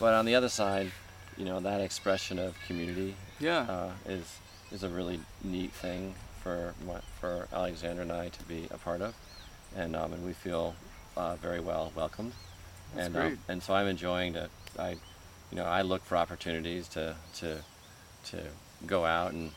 [0.00, 0.90] but on the other side,
[1.36, 4.38] you know, that expression of community yeah, uh, is
[4.72, 9.00] is a really neat thing for my, for Alexander and I to be a part
[9.00, 9.14] of,
[9.76, 10.74] and um, and we feel
[11.16, 12.32] uh, very well welcomed.
[12.94, 13.32] That's and great.
[13.32, 14.48] Um, and so I'm enjoying to
[14.78, 14.96] I,
[15.50, 17.58] you know, I look for opportunities to to
[18.26, 18.42] to
[18.86, 19.52] go out and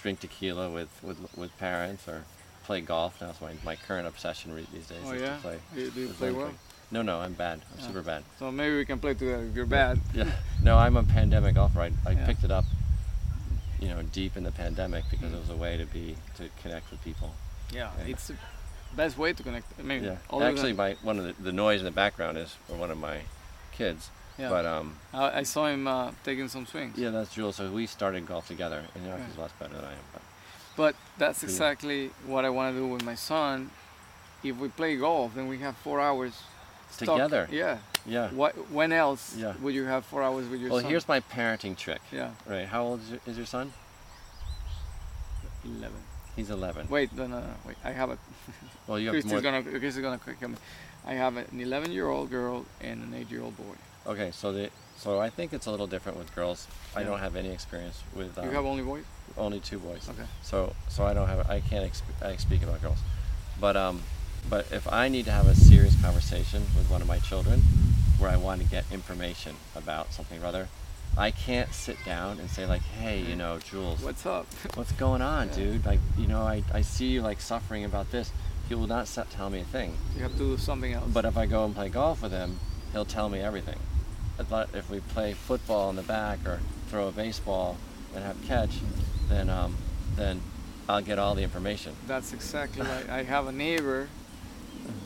[0.00, 2.24] drink tequila with with, with parents or
[2.64, 3.18] play golf.
[3.18, 5.58] That's my, my current obsession re- these days Oh yeah, to play.
[5.76, 6.52] you, do you play well?
[6.90, 7.60] No, no, I'm bad.
[7.72, 7.86] I'm Yeah.
[7.86, 8.22] super bad.
[8.38, 10.00] So maybe we can play together if you're bad.
[10.14, 10.30] Yeah.
[10.62, 11.80] No, I'm a pandemic golfer.
[11.80, 12.26] I, I Yeah.
[12.26, 12.64] picked it up,
[13.80, 15.34] you know, deep in the pandemic because mm.
[15.34, 17.34] it was a way to be to connect with people.
[17.72, 18.12] Yeah, Yeah.
[18.12, 18.36] it's the
[18.94, 19.66] best way to connect.
[19.78, 20.16] I mean, Yeah.
[20.40, 23.22] Actually, my one of the, the noise in the background is for one of my
[23.72, 24.10] kids.
[24.38, 24.48] Yeah.
[24.48, 26.96] But um, I, I saw him uh, taking some swings.
[26.98, 27.56] yeah, that's Jules.
[27.56, 29.98] So we started golf together, and you know, he's a lot better than I am.
[30.12, 30.22] But
[30.76, 31.48] But that's Yeah.
[31.50, 33.70] exactly what I want to do with my son.
[34.42, 36.42] If we play golf, then we have four hours
[36.90, 37.08] stuck.
[37.16, 37.48] Together.
[37.50, 38.28] Yeah, Yeah.
[38.30, 38.52] What?
[38.70, 39.54] When else Yeah.
[39.62, 40.84] would you have four hours with your Well, son?
[40.84, 42.02] Well, here's my parenting trick.
[42.12, 42.66] yeah, Right.
[42.68, 43.72] How old is your, is your son?
[45.64, 46.02] eleven.
[46.36, 46.88] He's 11.
[46.88, 47.54] Wait, no, no, no.
[47.64, 48.18] Wait, I have a.
[48.88, 49.40] Well, you have Christy's more.
[49.40, 49.62] gonna.
[49.62, 50.18] Christy's gonna.
[51.06, 53.76] I have an 11-year-old girl and an 8-year-old boy.
[54.06, 56.66] Okay, so the so I think it's a little different with girls.
[56.94, 59.04] I don't have any experience with um, you have only boys.
[59.36, 60.08] only two boys.
[60.08, 60.28] Okay.
[60.42, 62.98] So so I don't have I can't exp- I speak about girls,
[63.60, 64.02] but um,
[64.48, 67.60] but if I need to have a serious conversation with one of my children,
[68.18, 70.68] where I want to get information about something or other,
[71.16, 74.46] I can't sit down and say like, hey, you know, Jules, What's up?
[74.74, 75.54] what's going on, Yeah.
[75.54, 75.86] dude?
[75.86, 78.32] Like, you know, I, I see you like suffering about this.
[78.68, 79.94] He will not set, tell me a thing.
[80.16, 81.10] you have to do something else.
[81.12, 82.58] But if I go and play golf with him,
[82.92, 83.78] he'll tell me everything.
[84.38, 87.76] If we play football in the back or throw a baseball
[88.14, 88.70] and have catch,
[89.28, 89.76] then um,
[90.16, 90.40] then
[90.88, 91.94] I'll get all the information.
[92.06, 93.08] That's exactly right.
[93.08, 94.08] I have a neighbor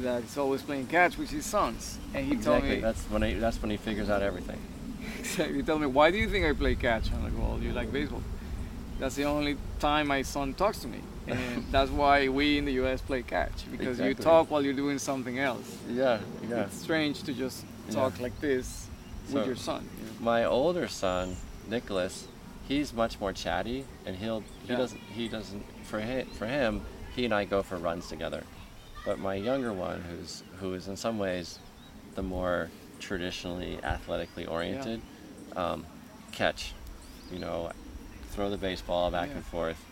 [0.00, 2.76] that's always playing catch with his sons, and he told exactly.
[2.76, 4.60] me That's when he, that's when he figures out everything.
[5.18, 5.56] exactly.
[5.56, 7.92] He told me, "Why do you think I play catch?" I'm like, "Well, you like
[7.92, 8.22] baseball."
[8.98, 12.72] That's the only time my son talks to me, and that's why we in the
[12.72, 13.00] U.S.
[13.00, 15.76] play catch because you talk while you're doing something else.
[15.88, 16.64] Yeah, yeah.
[16.64, 17.94] It's strange to just Yeah.
[17.94, 18.88] talk like this
[19.34, 19.88] with your son.
[19.98, 20.12] you know?
[20.20, 21.36] My older son,
[21.68, 22.26] Nicholas,
[22.66, 24.76] he's much more chatty, and he'll he Yeah.
[24.78, 26.82] doesn't he doesn't for him for him
[27.14, 28.44] he and I go for runs together.
[29.04, 31.58] But my younger one, who's who is in some ways
[32.14, 35.00] the more traditionally athletically oriented,
[35.56, 35.86] um,
[36.32, 36.72] catch,
[37.30, 37.70] you know,
[38.32, 39.36] throw the baseball back Yeah.
[39.36, 39.82] and forth,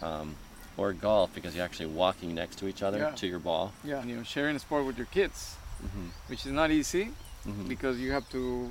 [0.00, 0.36] um,
[0.76, 3.10] or golf because you're actually walking next to each other Yeah.
[3.16, 3.72] to your ball.
[3.84, 7.10] Yeah, and, you know, sharing a sport with your kids, hmm which is not easy
[7.44, 8.70] hmm because you have to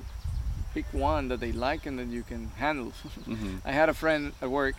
[0.74, 2.92] pick one that they like and that you can handle.
[3.24, 4.76] hmm I had a friend at work.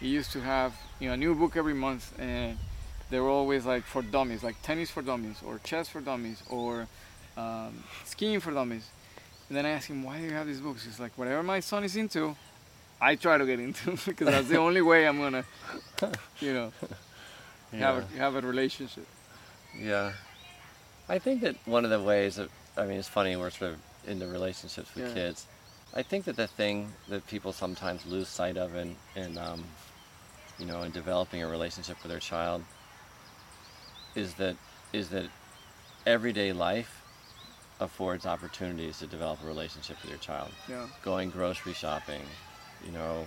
[0.00, 2.58] He used to have you know a new book every month, and
[3.10, 6.86] they were always like for dummies, like tennis for dummies, or chess for dummies, or
[7.36, 8.88] um, skiing for dummies.
[9.48, 11.60] And then I asked him, "Why do you have these books?" He's like, "Whatever my
[11.60, 12.36] son is into,
[13.00, 15.44] I try to get into because that's the only way I'm gonna,
[16.40, 16.72] you know,
[17.72, 19.06] have a, have a relationship."
[19.78, 20.12] Yeah.
[21.08, 22.48] I think that one of the ways that,
[22.80, 25.14] I mean, it's funny, we're sort of into relationships with Yeah.
[25.14, 25.46] kids.
[25.92, 29.64] I think that the thing that people sometimes lose sight of in, in um,
[30.58, 32.64] you know, in developing a relationship with their child
[34.14, 34.56] is that,
[34.94, 35.26] is that
[36.06, 37.02] everyday life
[37.80, 40.86] affords opportunities to develop a relationship with your child Yeah.
[41.02, 42.22] going grocery shopping,
[42.82, 43.26] you know,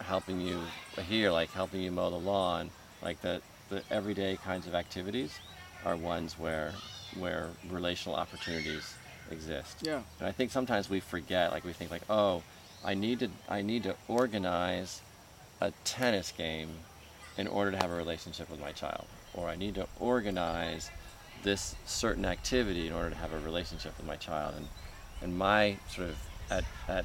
[0.00, 0.58] helping you
[1.02, 5.38] here, like helping you mow the lawn, like the, the everyday kinds of activities
[5.84, 6.72] are ones where
[7.18, 8.94] where relational opportunities
[9.30, 9.78] exist.
[9.82, 10.02] Yeah.
[10.18, 12.42] And I think sometimes we forget, like we think like, oh,
[12.84, 15.00] I need to I need to organize
[15.60, 16.70] a tennis game
[17.38, 20.90] in order to have a relationship with my child, or I need to organize
[21.42, 24.54] this certain activity in order to have a relationship with my child.
[24.56, 24.68] And
[25.22, 26.16] and my sort of
[26.50, 27.04] at at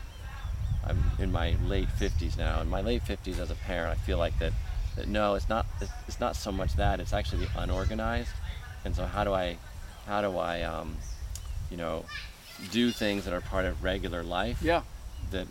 [0.86, 2.62] I'm in my late 50s now.
[2.62, 4.54] In my late 50s as a parent, I feel like that,
[4.96, 8.32] that no, it's not it's, it's not so much that it's actually the unorganized.
[8.86, 9.58] And so how do I
[10.08, 10.98] how do I um,
[11.70, 12.06] you know
[12.72, 14.82] do things that are part of regular life Yeah.
[15.32, 15.48] that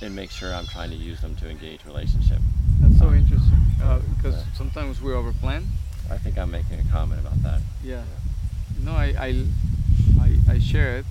[0.00, 2.38] and make sure I'm trying to use them to engage relationship.
[2.80, 4.54] That's so interesting uh, because Yeah.
[4.56, 5.64] sometimes we overplan.
[6.10, 7.60] I think I'm making a comment about that.
[7.82, 8.02] Yeah.
[8.84, 9.44] No, I, I,
[10.20, 11.06] I, I share it.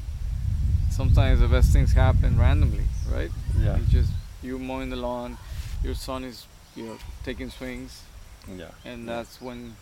[0.90, 3.32] Sometimes the best things happen randomly, right?
[3.60, 3.76] Yeah.
[3.78, 5.38] It's just you mowing the lawn,
[5.84, 8.04] your son is, you know, taking swings,
[8.48, 8.70] Yeah.
[8.86, 9.16] and yeah.
[9.18, 9.76] that's when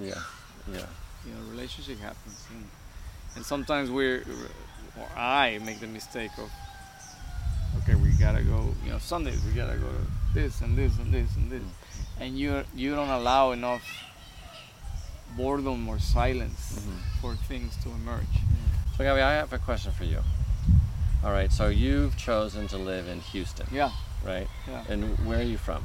[0.00, 0.22] yeah.
[0.72, 0.86] Yeah.
[1.26, 2.44] You know relationship happens.
[2.52, 2.68] And,
[3.36, 4.24] and sometimes we're,
[4.98, 6.50] or I make the mistake of,
[7.82, 11.12] okay, we gotta go, you know, Sundays we gotta go to this and this and
[11.12, 11.62] this and this,
[12.20, 13.82] and you you don't allow enough
[15.36, 17.20] boredom or silence Mhm.
[17.20, 18.26] for things to emerge.
[18.96, 20.22] So Gabby, I have a question for you.
[21.24, 23.90] All right, so you've chosen to live in Houston, Yeah,
[24.24, 24.48] right?
[24.68, 24.84] yeah.
[24.88, 25.84] And where are you from?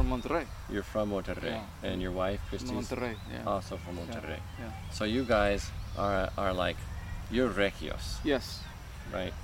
[0.00, 0.46] From Monterrey.
[0.72, 1.88] You're from Monterrey, Yeah.
[1.90, 3.16] and your wife, Christy's Monterrey.
[3.30, 3.44] Yeah.
[3.46, 4.38] also from Monterrey.
[4.58, 4.70] Yeah.
[4.92, 6.76] So you guys are are like
[7.30, 8.60] you're regios, Yes.
[9.12, 9.34] right?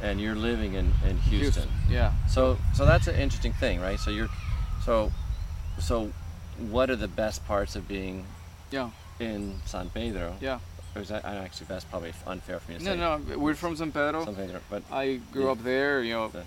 [0.00, 1.68] And you're living in, in Houston.
[1.88, 2.10] Yeah.
[2.28, 4.00] So so that's an interesting thing, right?
[4.00, 4.28] So you're
[4.84, 5.12] so
[5.78, 6.10] so
[6.58, 8.26] what are the best parts of being
[8.72, 8.90] Yeah.
[9.20, 10.34] in San Pedro?
[10.40, 10.58] Yeah.
[10.96, 12.98] Or is that actually that's probably unfair for me to No, say.
[12.98, 13.18] no.
[13.18, 14.24] No, we're from San Pedro.
[14.24, 15.52] San Pedro, but I grew Yeah.
[15.52, 16.02] up there.
[16.02, 16.44] You know, The-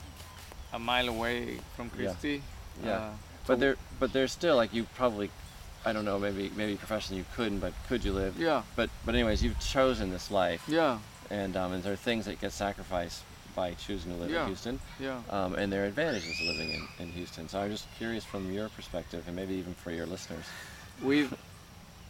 [0.74, 1.96] a mile away from Yeah.
[1.96, 2.42] Christie.
[2.84, 2.92] Yeah.
[2.92, 3.12] Uh,
[3.48, 5.30] but there but there's still like you probably
[5.86, 8.64] I don't know maybe maybe professionally you couldn't but could you live yeah.
[8.76, 11.00] but but anyways you've chosen this life Yeah.
[11.30, 13.24] and um, and there are things that get sacrificed
[13.56, 14.42] by choosing to live Yeah.
[14.42, 15.20] in Houston Yeah.
[15.30, 18.52] um, and there are advantages of living in, in Houston so I'm just curious from
[18.52, 20.46] your perspective and maybe even for your listeners
[21.04, 21.34] We've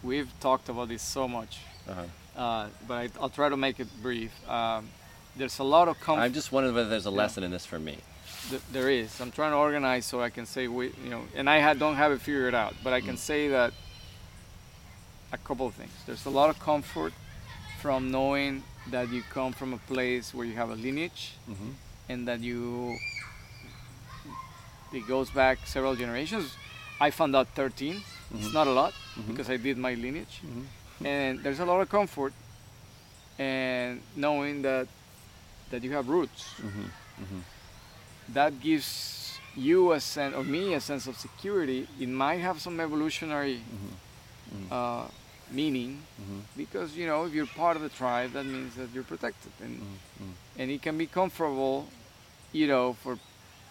[0.04, 1.60] we've talked about this so much.
[1.89, 2.41] uh-huh.
[2.41, 4.32] uh, but I, I'll try to make it brief.
[4.50, 4.89] Um,
[5.36, 6.21] there's a lot of comfort.
[6.21, 7.17] I'm just wondering whether there's a Yeah.
[7.24, 7.98] lesson in this for me.
[8.49, 9.19] Th- there is.
[9.21, 11.95] I'm trying to organize so I can say we, you know, and I had, don't
[11.95, 13.73] have it figured out, but I can say that
[15.31, 15.91] a couple of things.
[16.05, 17.13] There's a lot of comfort
[17.81, 21.69] from knowing that you come from a place where you have a lineage Mm-hmm.
[22.10, 22.95] and that you
[24.93, 26.55] it goes back several generations.
[27.01, 28.01] I found out 13.
[28.36, 28.53] It's Mhm.
[28.53, 29.27] not a lot Mhm.
[29.27, 31.05] because I did my lineage, Mm-hmm.
[31.05, 32.34] and there's a lot of comfort
[33.38, 34.88] and knowing that
[35.71, 36.88] that you have roots Mm-hmm.
[37.23, 37.39] Mm-hmm.
[38.29, 42.79] That gives you a sense or me a sense of security it might have some
[42.79, 43.59] evolutionary
[44.53, 44.71] Mm-hmm.
[44.71, 45.07] uh,
[45.51, 46.39] meaning Mm-hmm.
[46.57, 49.79] because you know if you're part of the tribe that means that you're protected and
[49.79, 50.31] Mm-hmm.
[50.59, 51.88] and it can be comfortable
[52.51, 53.17] you know for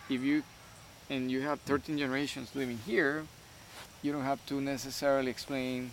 [0.08, 0.42] if you
[1.10, 3.24] and you have 13 generations living here
[4.02, 5.90] you don't have to necessarily explain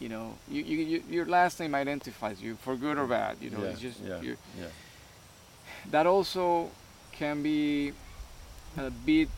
[0.00, 3.50] you know you, you, you, your last name identifies you for good or bad you
[3.50, 4.66] know yeah, it's just yeah, yeah.
[5.90, 6.70] that also
[7.20, 7.92] can be
[8.78, 9.28] a bit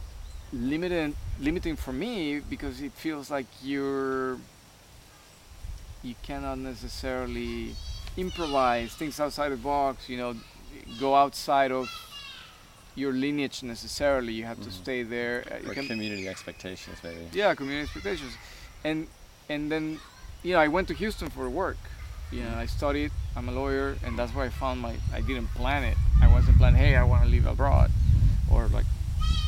[0.53, 4.37] limited limiting for me because it feels like you're
[6.03, 7.75] you cannot necessarily
[8.17, 10.33] improvise things outside the box you know
[11.01, 11.87] go outside of
[12.95, 14.83] your lineage necessarily you have to Mhm.
[14.83, 17.25] stay there Uh, Or community expectations, maybe.
[17.33, 18.35] yeah community expectations
[18.85, 18.99] and
[19.53, 19.85] and then
[20.45, 21.79] you know i went to houston for work
[22.33, 25.49] you know i studied i'm a lawyer and that's where i found my i didn't
[25.55, 27.91] plan it i wasn't planning hey i want to live abroad
[28.51, 28.87] or like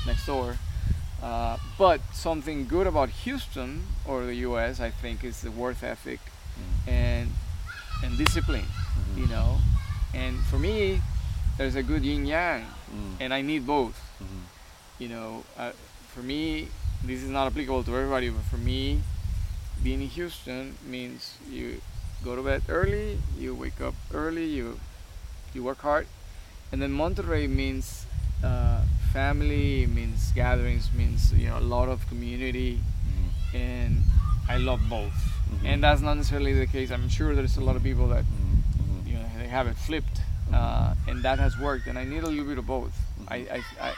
[0.07, 0.57] next door
[1.23, 6.21] uh, but something good about houston or the us i think is the work ethic
[6.55, 6.91] Mm-hmm.
[6.91, 7.31] and
[8.05, 9.19] and discipline Mhm.
[9.23, 9.59] you know
[10.15, 11.03] and for me
[11.59, 13.15] there's a good yin yang Mm-hmm.
[13.23, 14.45] and i need both Mm-hmm.
[15.03, 15.73] you know, uh,
[16.15, 16.69] for me,
[17.03, 19.03] this is not applicable to everybody, but for me,
[19.83, 21.83] being in Houston means you
[22.25, 24.79] go to bed early, you wake up early, you
[25.55, 26.07] you work hard,
[26.73, 28.07] and then Monterrey means
[28.43, 28.81] uh,
[29.13, 33.57] family, means gatherings, means you know a lot of community, Mm-hmm.
[33.57, 33.93] and
[34.49, 35.19] I love both.
[35.53, 35.69] Mhm.
[35.71, 36.91] And that's not necessarily the case.
[36.91, 39.09] I'm sure there's a lot of people that Mm-hmm.
[39.09, 40.19] you know they have it flipped,
[40.53, 41.87] uh, and that has worked.
[41.87, 42.95] And I need a little bit of both.
[43.29, 43.59] I, I,
[43.89, 43.91] I,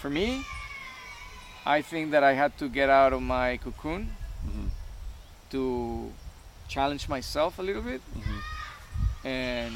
[0.00, 0.26] for me,
[1.66, 4.02] I think that I had to get out of my cocoon
[4.46, 4.68] Mm-hmm.
[5.50, 6.10] to
[6.74, 9.26] challenge myself a little bit, Mm-hmm.
[9.26, 9.74] and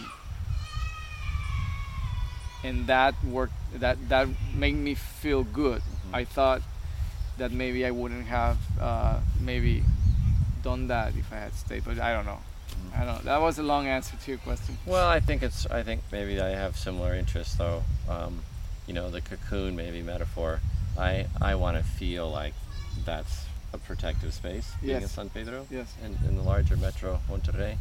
[2.64, 3.52] and that worked.
[3.80, 5.82] That that made me feel good.
[5.82, 6.14] Mhm.
[6.20, 6.62] I thought
[7.38, 9.82] that maybe I wouldn't have uh, maybe
[10.62, 12.40] done that if I had stayed, but I don't know.
[12.94, 13.22] I don't know.
[13.24, 14.78] That was a long answer to your question.
[14.87, 15.66] Well, I think it's.
[15.66, 17.82] I think maybe I have similar interests, though.
[18.09, 18.42] Um,
[18.87, 20.61] you know, the cocoon maybe metaphor.
[20.98, 22.54] I I want to feel like
[23.04, 25.12] that's a protective space being in Yes.
[25.12, 25.92] San Pedro Yes.
[26.05, 27.76] in, in the larger metro Monterrey.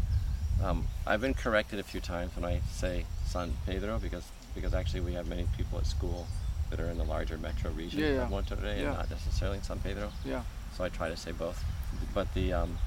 [0.64, 5.02] Um, I've been corrected a few times when I say San Pedro because because actually
[5.02, 6.28] we have many people at school
[6.70, 8.24] that are in the larger metro region Yeah, yeah.
[8.24, 8.88] of Monterrey Yeah.
[8.88, 10.12] and not necessarily in San Pedro.
[10.24, 10.44] Yeah.
[10.78, 11.62] So I try to say both.
[12.14, 12.78] But the um,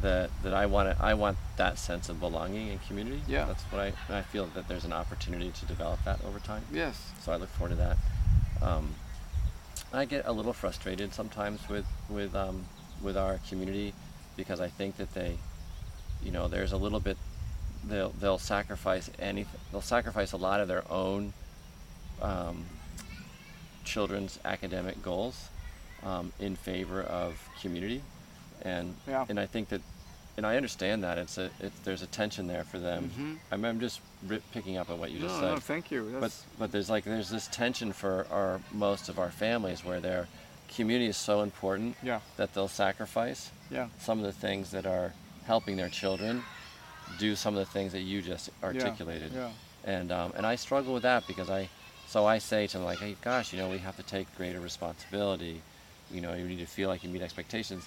[0.00, 3.22] the that I want I want that sense of belonging and community.
[3.28, 3.44] Yeah.
[3.46, 6.64] That's what I and I feel that there's an opportunity to develop that over time.
[6.72, 7.12] Yes.
[7.22, 7.96] So I look forward to that.
[8.60, 8.94] Um,
[9.92, 12.64] I get a little frustrated sometimes with with um,
[13.02, 13.94] with our community
[14.36, 15.38] because I think that they,
[16.22, 17.16] you know, there's a little bit
[17.84, 19.60] they'll they'll sacrifice anything.
[19.72, 21.32] They'll sacrifice a lot of their own
[22.20, 22.64] um,
[23.84, 25.48] children's academic goals
[26.02, 28.02] um, in favor of community,
[28.62, 29.24] and Yeah.
[29.28, 29.80] and I think that.
[30.38, 33.10] And I understand that it's a it's, there's a tension there for them.
[33.18, 33.38] Mhm.
[33.50, 36.08] I'm, I'm just rip, picking up on what you just no, said no, thank you.
[36.12, 39.98] but That's, but there's like there's this tension for our most of our families where
[39.98, 40.28] their
[40.68, 45.12] community is so important yeah, that they'll sacrifice yeah, some of the things that are
[45.46, 46.44] helping their children
[47.18, 49.50] do some of the things that you just articulated yeah.
[49.84, 51.68] and um, and I struggle with that because I
[52.06, 54.60] so I say to them like hey gosh you know we have to take greater
[54.60, 55.62] responsibility
[56.12, 57.84] you know you need to feel like you meet expectations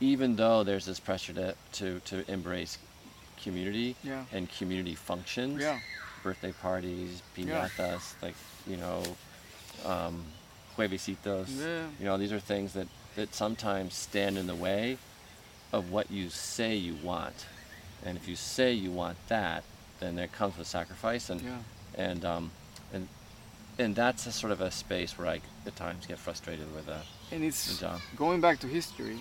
[0.00, 2.78] even though there's this pressure to to, to embrace
[3.42, 4.24] community Yeah.
[4.32, 5.78] and community functions Yeah.
[6.22, 7.68] birthday parties Yeah.
[7.68, 8.34] piñatas like
[8.66, 9.02] you know
[9.84, 10.24] um,
[10.76, 11.86] juevesitos Yeah.
[11.98, 14.98] you know these are things that that sometimes stand in the way
[15.72, 17.46] of what you say you want
[18.04, 19.64] and if you say you want that
[20.00, 21.58] then there comes with sacrifice and Yeah.
[21.94, 22.50] and um,
[22.92, 23.08] and
[23.78, 26.98] and that's a sort of a space where I at times get frustrated with uh,
[27.30, 28.00] And the it's job.
[28.16, 29.18] going back to history.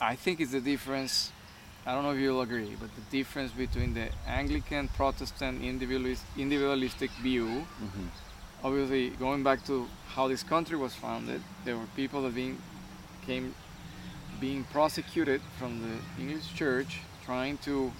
[0.00, 1.32] I think it's the difference.
[1.86, 7.10] I don't know if you'll agree, but the difference between the Anglican Protestant individualist, individualistic
[7.22, 8.06] view hmm
[8.64, 12.56] obviously going back to how this country was founded there were people that being
[13.26, 13.54] came
[14.40, 17.92] being prosecuted from the english church trying to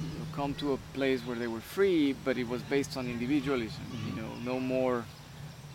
[0.00, 3.06] you know, come to a place where they were free, but it was based on
[3.06, 3.84] individualism.
[3.84, 4.16] Mm-hmm.
[4.16, 5.04] You know, no more,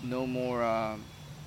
[0.04, 0.64] no more.
[0.64, 0.98] Uh,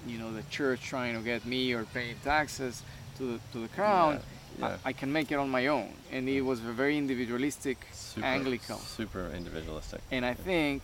[0.07, 2.83] you know, the church trying to get me or paying taxes
[3.19, 4.21] to the to the crown.
[4.59, 4.77] Yeah, yeah.
[4.85, 8.27] I, I can make it on my own, and it was a very individualistic super,
[8.27, 8.77] Anglican.
[8.77, 10.01] super individualistic.
[10.11, 10.83] And I think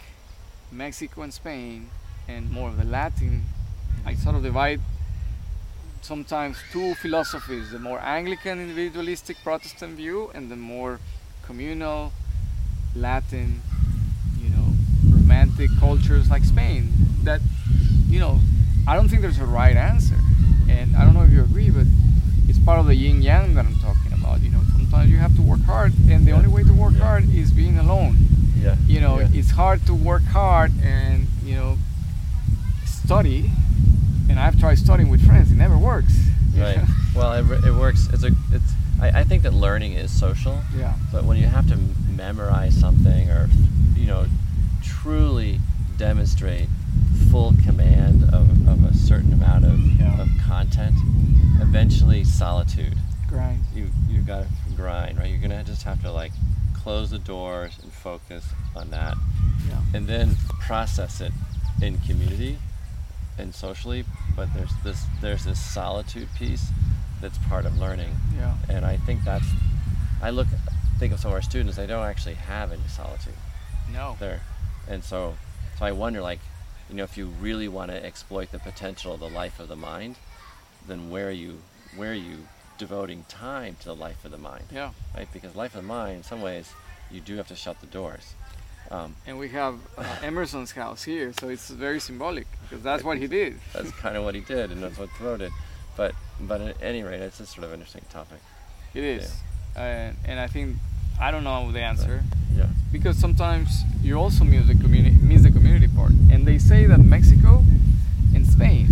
[0.73, 1.91] Mexico and Spain,
[2.27, 3.45] and more of the Latin,
[4.07, 4.81] I sort of divide
[6.01, 11.01] sometimes two philosophies the more Anglican individualistic Protestant view, and the more
[11.43, 12.13] communal
[12.95, 13.61] Latin,
[14.41, 14.73] you know,
[15.11, 16.93] romantic cultures like Spain.
[17.25, 17.41] That,
[18.09, 18.41] you know,
[18.87, 20.17] I don't think there's a right answer.
[20.69, 21.87] And I don't know if you agree, but
[22.59, 24.41] it's part of the yin yang that I'm talking about.
[24.43, 26.37] You know, sometimes you have to work hard, and the Yeah.
[26.37, 27.05] only way to work Yeah.
[27.05, 28.17] hard is being alone
[28.61, 28.75] Yeah.
[28.87, 29.29] you know yeah.
[29.33, 31.79] it's hard to work hard and you know
[32.85, 33.51] study
[34.29, 36.13] and i've tried studying with friends it never works
[36.57, 36.81] right.
[37.15, 38.09] Well, it, it works.
[38.13, 38.31] It's a.
[38.53, 38.73] It's.
[39.01, 41.77] I, I think that learning is social, yeah but when you have to
[42.17, 43.49] memorize something or,
[43.97, 44.27] you know,
[44.83, 45.61] truly
[45.97, 46.69] demonstrate
[47.31, 49.78] full command of, of a certain amount of
[50.49, 50.97] content,
[51.61, 52.97] eventually solitude.
[53.29, 55.31] grind You you got to grind, right?
[55.31, 56.33] You're gonna just have to like
[56.75, 58.45] close the doors and focus
[58.75, 59.15] on that,
[59.69, 61.33] yeah and then process it
[61.83, 62.59] in community
[63.39, 64.05] and socially.
[64.35, 66.67] But there's this there's this solitude piece
[67.21, 69.47] that's part of learning, yeah and I think that's
[70.23, 70.49] I look
[70.99, 73.35] think of some of our students they don't actually have any solitude
[73.93, 74.41] no there,
[74.89, 75.35] and so
[75.79, 76.41] so I wonder like
[76.89, 79.77] you know if you really want to exploit the potential of the life of the
[79.77, 80.17] mind,
[80.89, 81.59] then where are you
[81.97, 82.39] where are you
[82.79, 85.29] devoting time to the life of the mind, yeah right?
[85.33, 86.73] Because life of the mind, in some ways,
[87.11, 88.35] you do have to shut the doors.
[88.91, 93.19] Um, and we have uh, emerson's house here so it's very symbolic because that's what
[93.19, 95.53] he did that's kind of what he did, and that's what Thoreau did.
[95.97, 98.39] But but at any rate, it's a sort of interesting topic.
[98.95, 99.37] it is
[99.77, 100.77] and, and i think
[101.21, 102.23] i don't know the answer
[102.57, 102.69] Yeah.
[102.91, 103.69] because sometimes
[104.03, 107.63] you also miss the community miss the community part and they say that mexico
[108.35, 108.87] and spain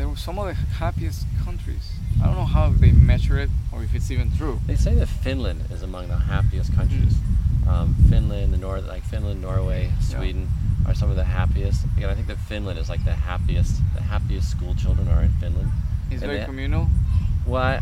[0.00, 1.92] they were some of the happiest countries
[2.22, 5.08] i don't know how they measure it or if it's even true They say that
[5.08, 7.14] Finland is among the happiest countries.
[7.68, 10.48] Um, Finland, the North, like Finland, Norway, Sweden,
[10.86, 11.84] are some of the happiest.
[11.96, 13.72] Again, I think that Finland is like the happiest.
[13.94, 15.70] The happiest school children are in Finland.
[16.10, 16.88] it's And very they- communal
[17.46, 17.78] Well, I,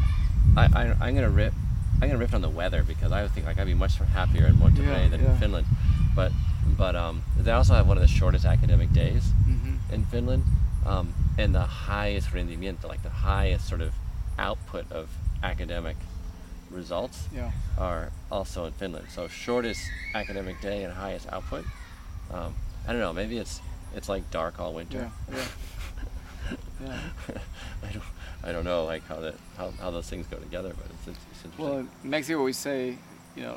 [0.62, 1.54] I, I, I'm gonna rip.
[2.00, 4.46] I'm gonna rip on the weather because I would think like I'd be much happier
[4.46, 5.32] in Monterrey Yeah, than yeah.
[5.32, 5.66] in Finland.
[6.14, 6.30] But
[6.82, 10.42] but um, they also have one of the shortest academic days hmm in Finland,
[10.84, 11.06] um,
[11.38, 13.92] and the highest rendimiento, like the highest sort of
[14.38, 15.08] output of
[15.42, 15.96] academic
[16.70, 19.06] results yeah are also in Finland.
[19.10, 19.80] So shortest
[20.14, 21.64] academic day and highest output.
[22.32, 22.54] Um,
[22.86, 23.12] I don't know.
[23.12, 23.60] Maybe it's
[23.96, 25.10] it's like dark all winter.
[25.30, 26.98] yeah yeah yeah
[27.82, 28.04] I don't
[28.44, 31.18] I don't know like how that how, how those things go together, but it's, it's,
[31.32, 31.64] it's interesting.
[31.64, 32.96] well in mexico we say
[33.36, 33.56] you know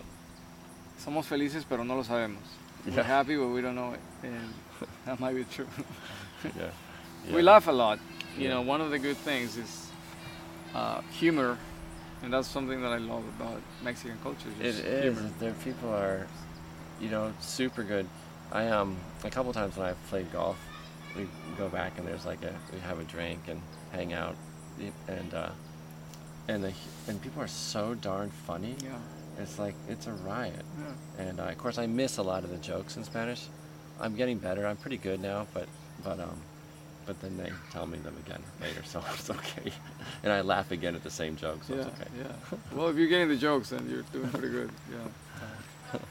[1.03, 2.37] somos felices pero no lo sabemos
[2.85, 3.03] we're Yeah.
[3.03, 4.53] happy but we don't know it and
[5.05, 5.67] that might be true
[6.57, 6.71] yeah.
[7.33, 7.99] We laugh a lot.
[8.37, 8.49] You Yeah.
[8.55, 9.87] know, one of the good things is
[10.73, 11.57] uh, humor,
[12.23, 14.49] and that's something that I love about Mexican culture.
[14.59, 15.03] It is.
[15.15, 15.29] humor.
[15.39, 16.27] There people are,
[16.99, 18.07] you know, super good.
[18.51, 20.57] I um a couple times when I've played golf,
[21.15, 23.61] we go back and there's like a we have a drink and
[23.91, 24.35] hang out,
[25.07, 25.49] and uh,
[26.47, 26.73] and the
[27.07, 28.75] and people are so darn funny.
[28.83, 28.97] Yeah,
[29.41, 30.65] It's like it's a riot.
[30.79, 31.23] yeah.
[31.25, 33.47] And uh, of course, I miss a lot of the jokes in Spanish.
[33.99, 34.65] I'm getting better.
[34.65, 35.67] I'm pretty good now, but
[36.03, 36.39] but um,
[37.11, 39.71] but then they tell me them again later, so it's okay.
[40.23, 42.09] And I laugh again at the same joke, so yeah, it's okay.
[42.17, 42.57] yeah.
[42.73, 44.69] Well, if you're getting the jokes, then you're doing pretty good.
[44.91, 45.99] Yeah.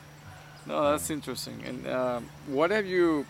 [0.66, 1.62] No, that's interesting.
[1.64, 3.24] And um, what have you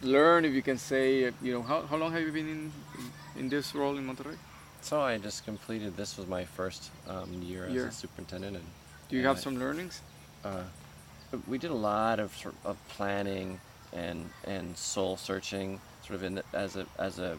[0.00, 2.72] learned, if you can say, you know, how, how long have you been in,
[3.34, 4.36] in, in this role in Monterrey?
[4.80, 5.96] So I just completed.
[5.96, 8.64] This was my first um, year, as a superintendent, and
[9.08, 10.00] Do you and have I- some learnings?
[10.44, 10.62] uh,
[11.48, 13.58] we did a lot of sort of planning
[13.92, 17.38] and and soul searching, sort of in as a as a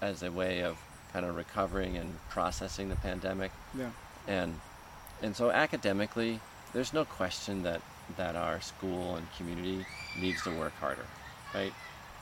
[0.00, 0.78] as a way of
[1.12, 3.52] kind of recovering and processing the pandemic.
[3.76, 3.90] Yeah.
[4.26, 4.54] and
[5.22, 6.40] and so academically
[6.72, 7.82] there's no question that
[8.16, 9.84] that our school and community
[10.20, 11.06] needs to work harder
[11.54, 11.72] right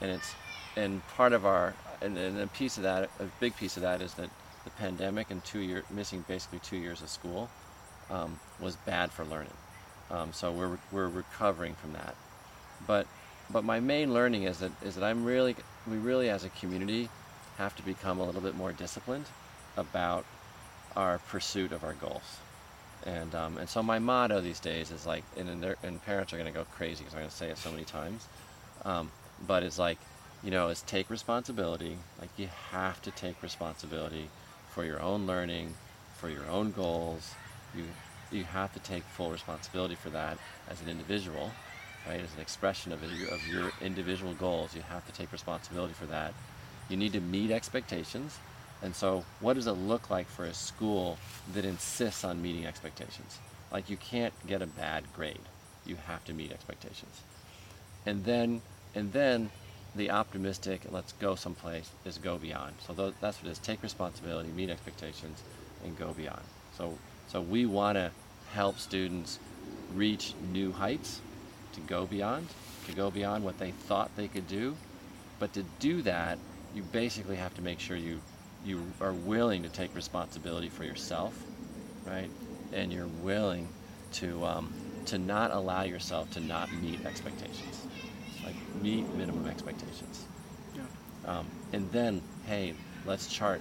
[0.01, 0.35] and it's
[0.77, 4.03] and part of our and, and a piece of that a big piece of that
[4.03, 4.31] is that
[4.65, 7.49] the pandemic and two year missing basically two years of school
[8.11, 9.57] um, was bad for learning
[10.11, 12.15] um, so we're, we're recovering from that
[12.87, 13.07] but
[13.51, 17.09] but my main learning is that is that I'm really we really as a community
[17.57, 19.27] have to become a little bit more disciplined
[19.77, 20.25] about
[20.97, 22.39] our pursuit of our goals.
[23.07, 26.37] And um, and so my motto these days is like, and and, and parents are
[26.37, 28.27] going to go crazy because I'm going to say it so many times,
[28.85, 29.11] um,
[29.47, 29.99] but it's like,
[30.43, 31.97] you know, is take responsibility.
[32.21, 34.29] Like you have to take responsibility
[34.71, 35.75] for your own learning,
[36.17, 37.35] for your own goals.
[37.75, 37.85] You
[38.31, 40.37] you have to take full responsibility for that
[40.69, 41.51] as an individual,
[42.07, 42.21] right?
[42.21, 46.07] As an expression of, your- of your individual goals, you have to take responsibility for
[46.07, 46.35] that.
[46.89, 48.39] You need to meet expectations.
[48.83, 51.19] And so, what does it look like for a school
[51.53, 53.39] that insists on meeting expectations?
[53.73, 55.41] Like, you can't get a bad grade.
[55.85, 57.23] You have to meet expectations.
[58.07, 58.63] And then,
[58.95, 59.51] and then,
[59.95, 62.75] the optimistic, let's go someplace, is go beyond.
[62.87, 63.59] So tho- that's what it is.
[63.59, 65.43] Take responsibility, meet expectations,
[65.85, 66.43] and go beyond.
[66.77, 66.97] So,
[67.27, 68.13] so we want to
[68.53, 69.39] help students
[69.95, 71.21] reach new heights,
[71.73, 72.49] to go beyond,
[72.87, 74.77] to go beyond what they thought they could do.
[75.39, 76.39] But to do that,
[76.75, 78.21] you basically have to make sure you
[78.65, 81.33] you are willing to take responsibility for yourself,
[82.07, 82.29] right?
[82.73, 83.69] And you're willing
[84.15, 84.73] to um,
[85.07, 87.87] to not allow yourself to not meet expectations,
[88.45, 90.27] like meet minimum expectations.
[90.75, 90.83] Yeah.
[91.25, 92.75] Um, and then, hey,
[93.07, 93.61] let's chart,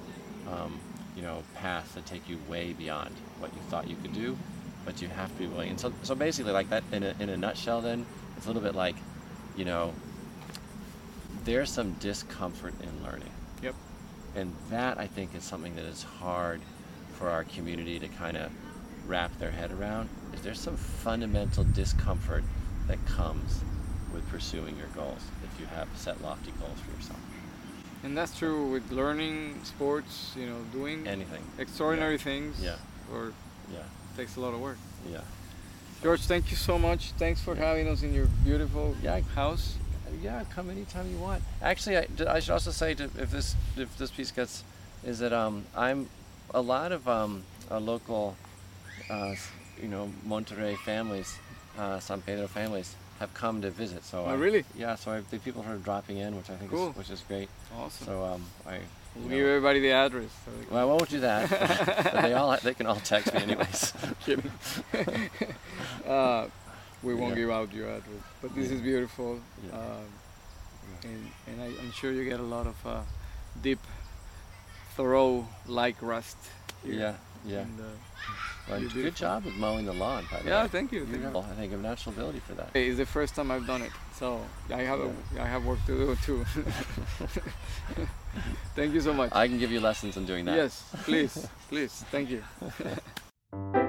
[0.52, 0.78] um,
[1.16, 4.38] you know, paths that take you way beyond what you thought you could do,
[4.88, 5.70] but you have to be willing.
[5.72, 8.06] And so, so basically, like that, in a, in a nutshell, then
[8.38, 8.96] it's a little bit like,
[9.58, 9.94] you know,
[11.44, 13.32] there's some discomfort in learning,
[13.62, 13.76] Yep.
[14.38, 16.62] and that I think is something that is hard
[17.18, 18.50] for our community to kind of
[19.06, 20.08] wrap their head around.
[20.34, 22.44] Is there some fundamental discomfort
[22.88, 23.60] that comes
[24.14, 27.20] with pursuing your goals if you have set lofty goals for yourself?
[28.04, 31.44] And that's true with learning, sports, you know, doing Anything.
[31.58, 32.62] extraordinary things.
[32.62, 32.76] Yeah.
[33.12, 33.34] Or
[33.74, 33.80] Yeah.
[34.18, 34.78] Takes a lot of work.
[35.12, 35.22] Yeah.
[36.04, 37.12] George, thank you so much.
[37.18, 37.66] Thanks for Yeah.
[37.70, 39.22] having us in your beautiful Yeah.
[39.36, 39.76] house.
[40.22, 41.44] Yeah, come anytime you want.
[41.62, 44.64] Actually, I, I should also say to, if this if this piece gets
[45.04, 46.10] is that um I'm
[46.54, 48.36] a lot of um uh, local
[49.10, 49.36] uh,
[49.82, 51.38] you know Monterrey families,
[51.78, 54.04] uh, San Pedro families have come to visit.
[54.06, 54.64] So Oh, I- really?
[54.76, 54.96] Yeah.
[54.96, 56.90] So I, the people are dropping in, which I think Cool.
[56.92, 57.50] is which is great.
[57.78, 58.06] Awesome.
[58.08, 58.80] So um I.
[59.20, 60.30] we'll give everybody the address.
[60.46, 62.12] so can- well, I won't do that.
[62.22, 63.94] they all they can all text me anyways.
[64.26, 64.52] Kidding.
[66.08, 66.48] uh,
[67.04, 67.42] we won't Yeah.
[67.42, 68.76] give out your address, but this Yeah.
[68.76, 69.78] is beautiful, Yeah.
[69.80, 70.06] um,
[71.04, 73.02] and, and I, I'm sure you get a lot of uh,
[73.62, 73.80] deep,
[74.96, 76.38] Thoreau like rust.
[76.84, 76.94] here.
[76.96, 77.14] yeah.
[77.46, 77.60] Yeah.
[77.62, 77.84] And, uh,
[78.70, 80.26] Well, you're good job with mowing the lawn.
[80.32, 80.68] By the yeah, way.
[80.68, 81.00] thank you.
[81.00, 81.42] You Thank you.
[81.42, 82.70] have, I think, a natural ability for that.
[82.74, 85.98] It's the first time I've done it, so I have a, I have work to
[85.98, 86.46] do too.
[88.76, 89.32] thank you so much.
[89.34, 90.56] I can give you lessons in doing that.
[90.56, 92.04] Yes, please, please.
[92.12, 92.44] Thank you.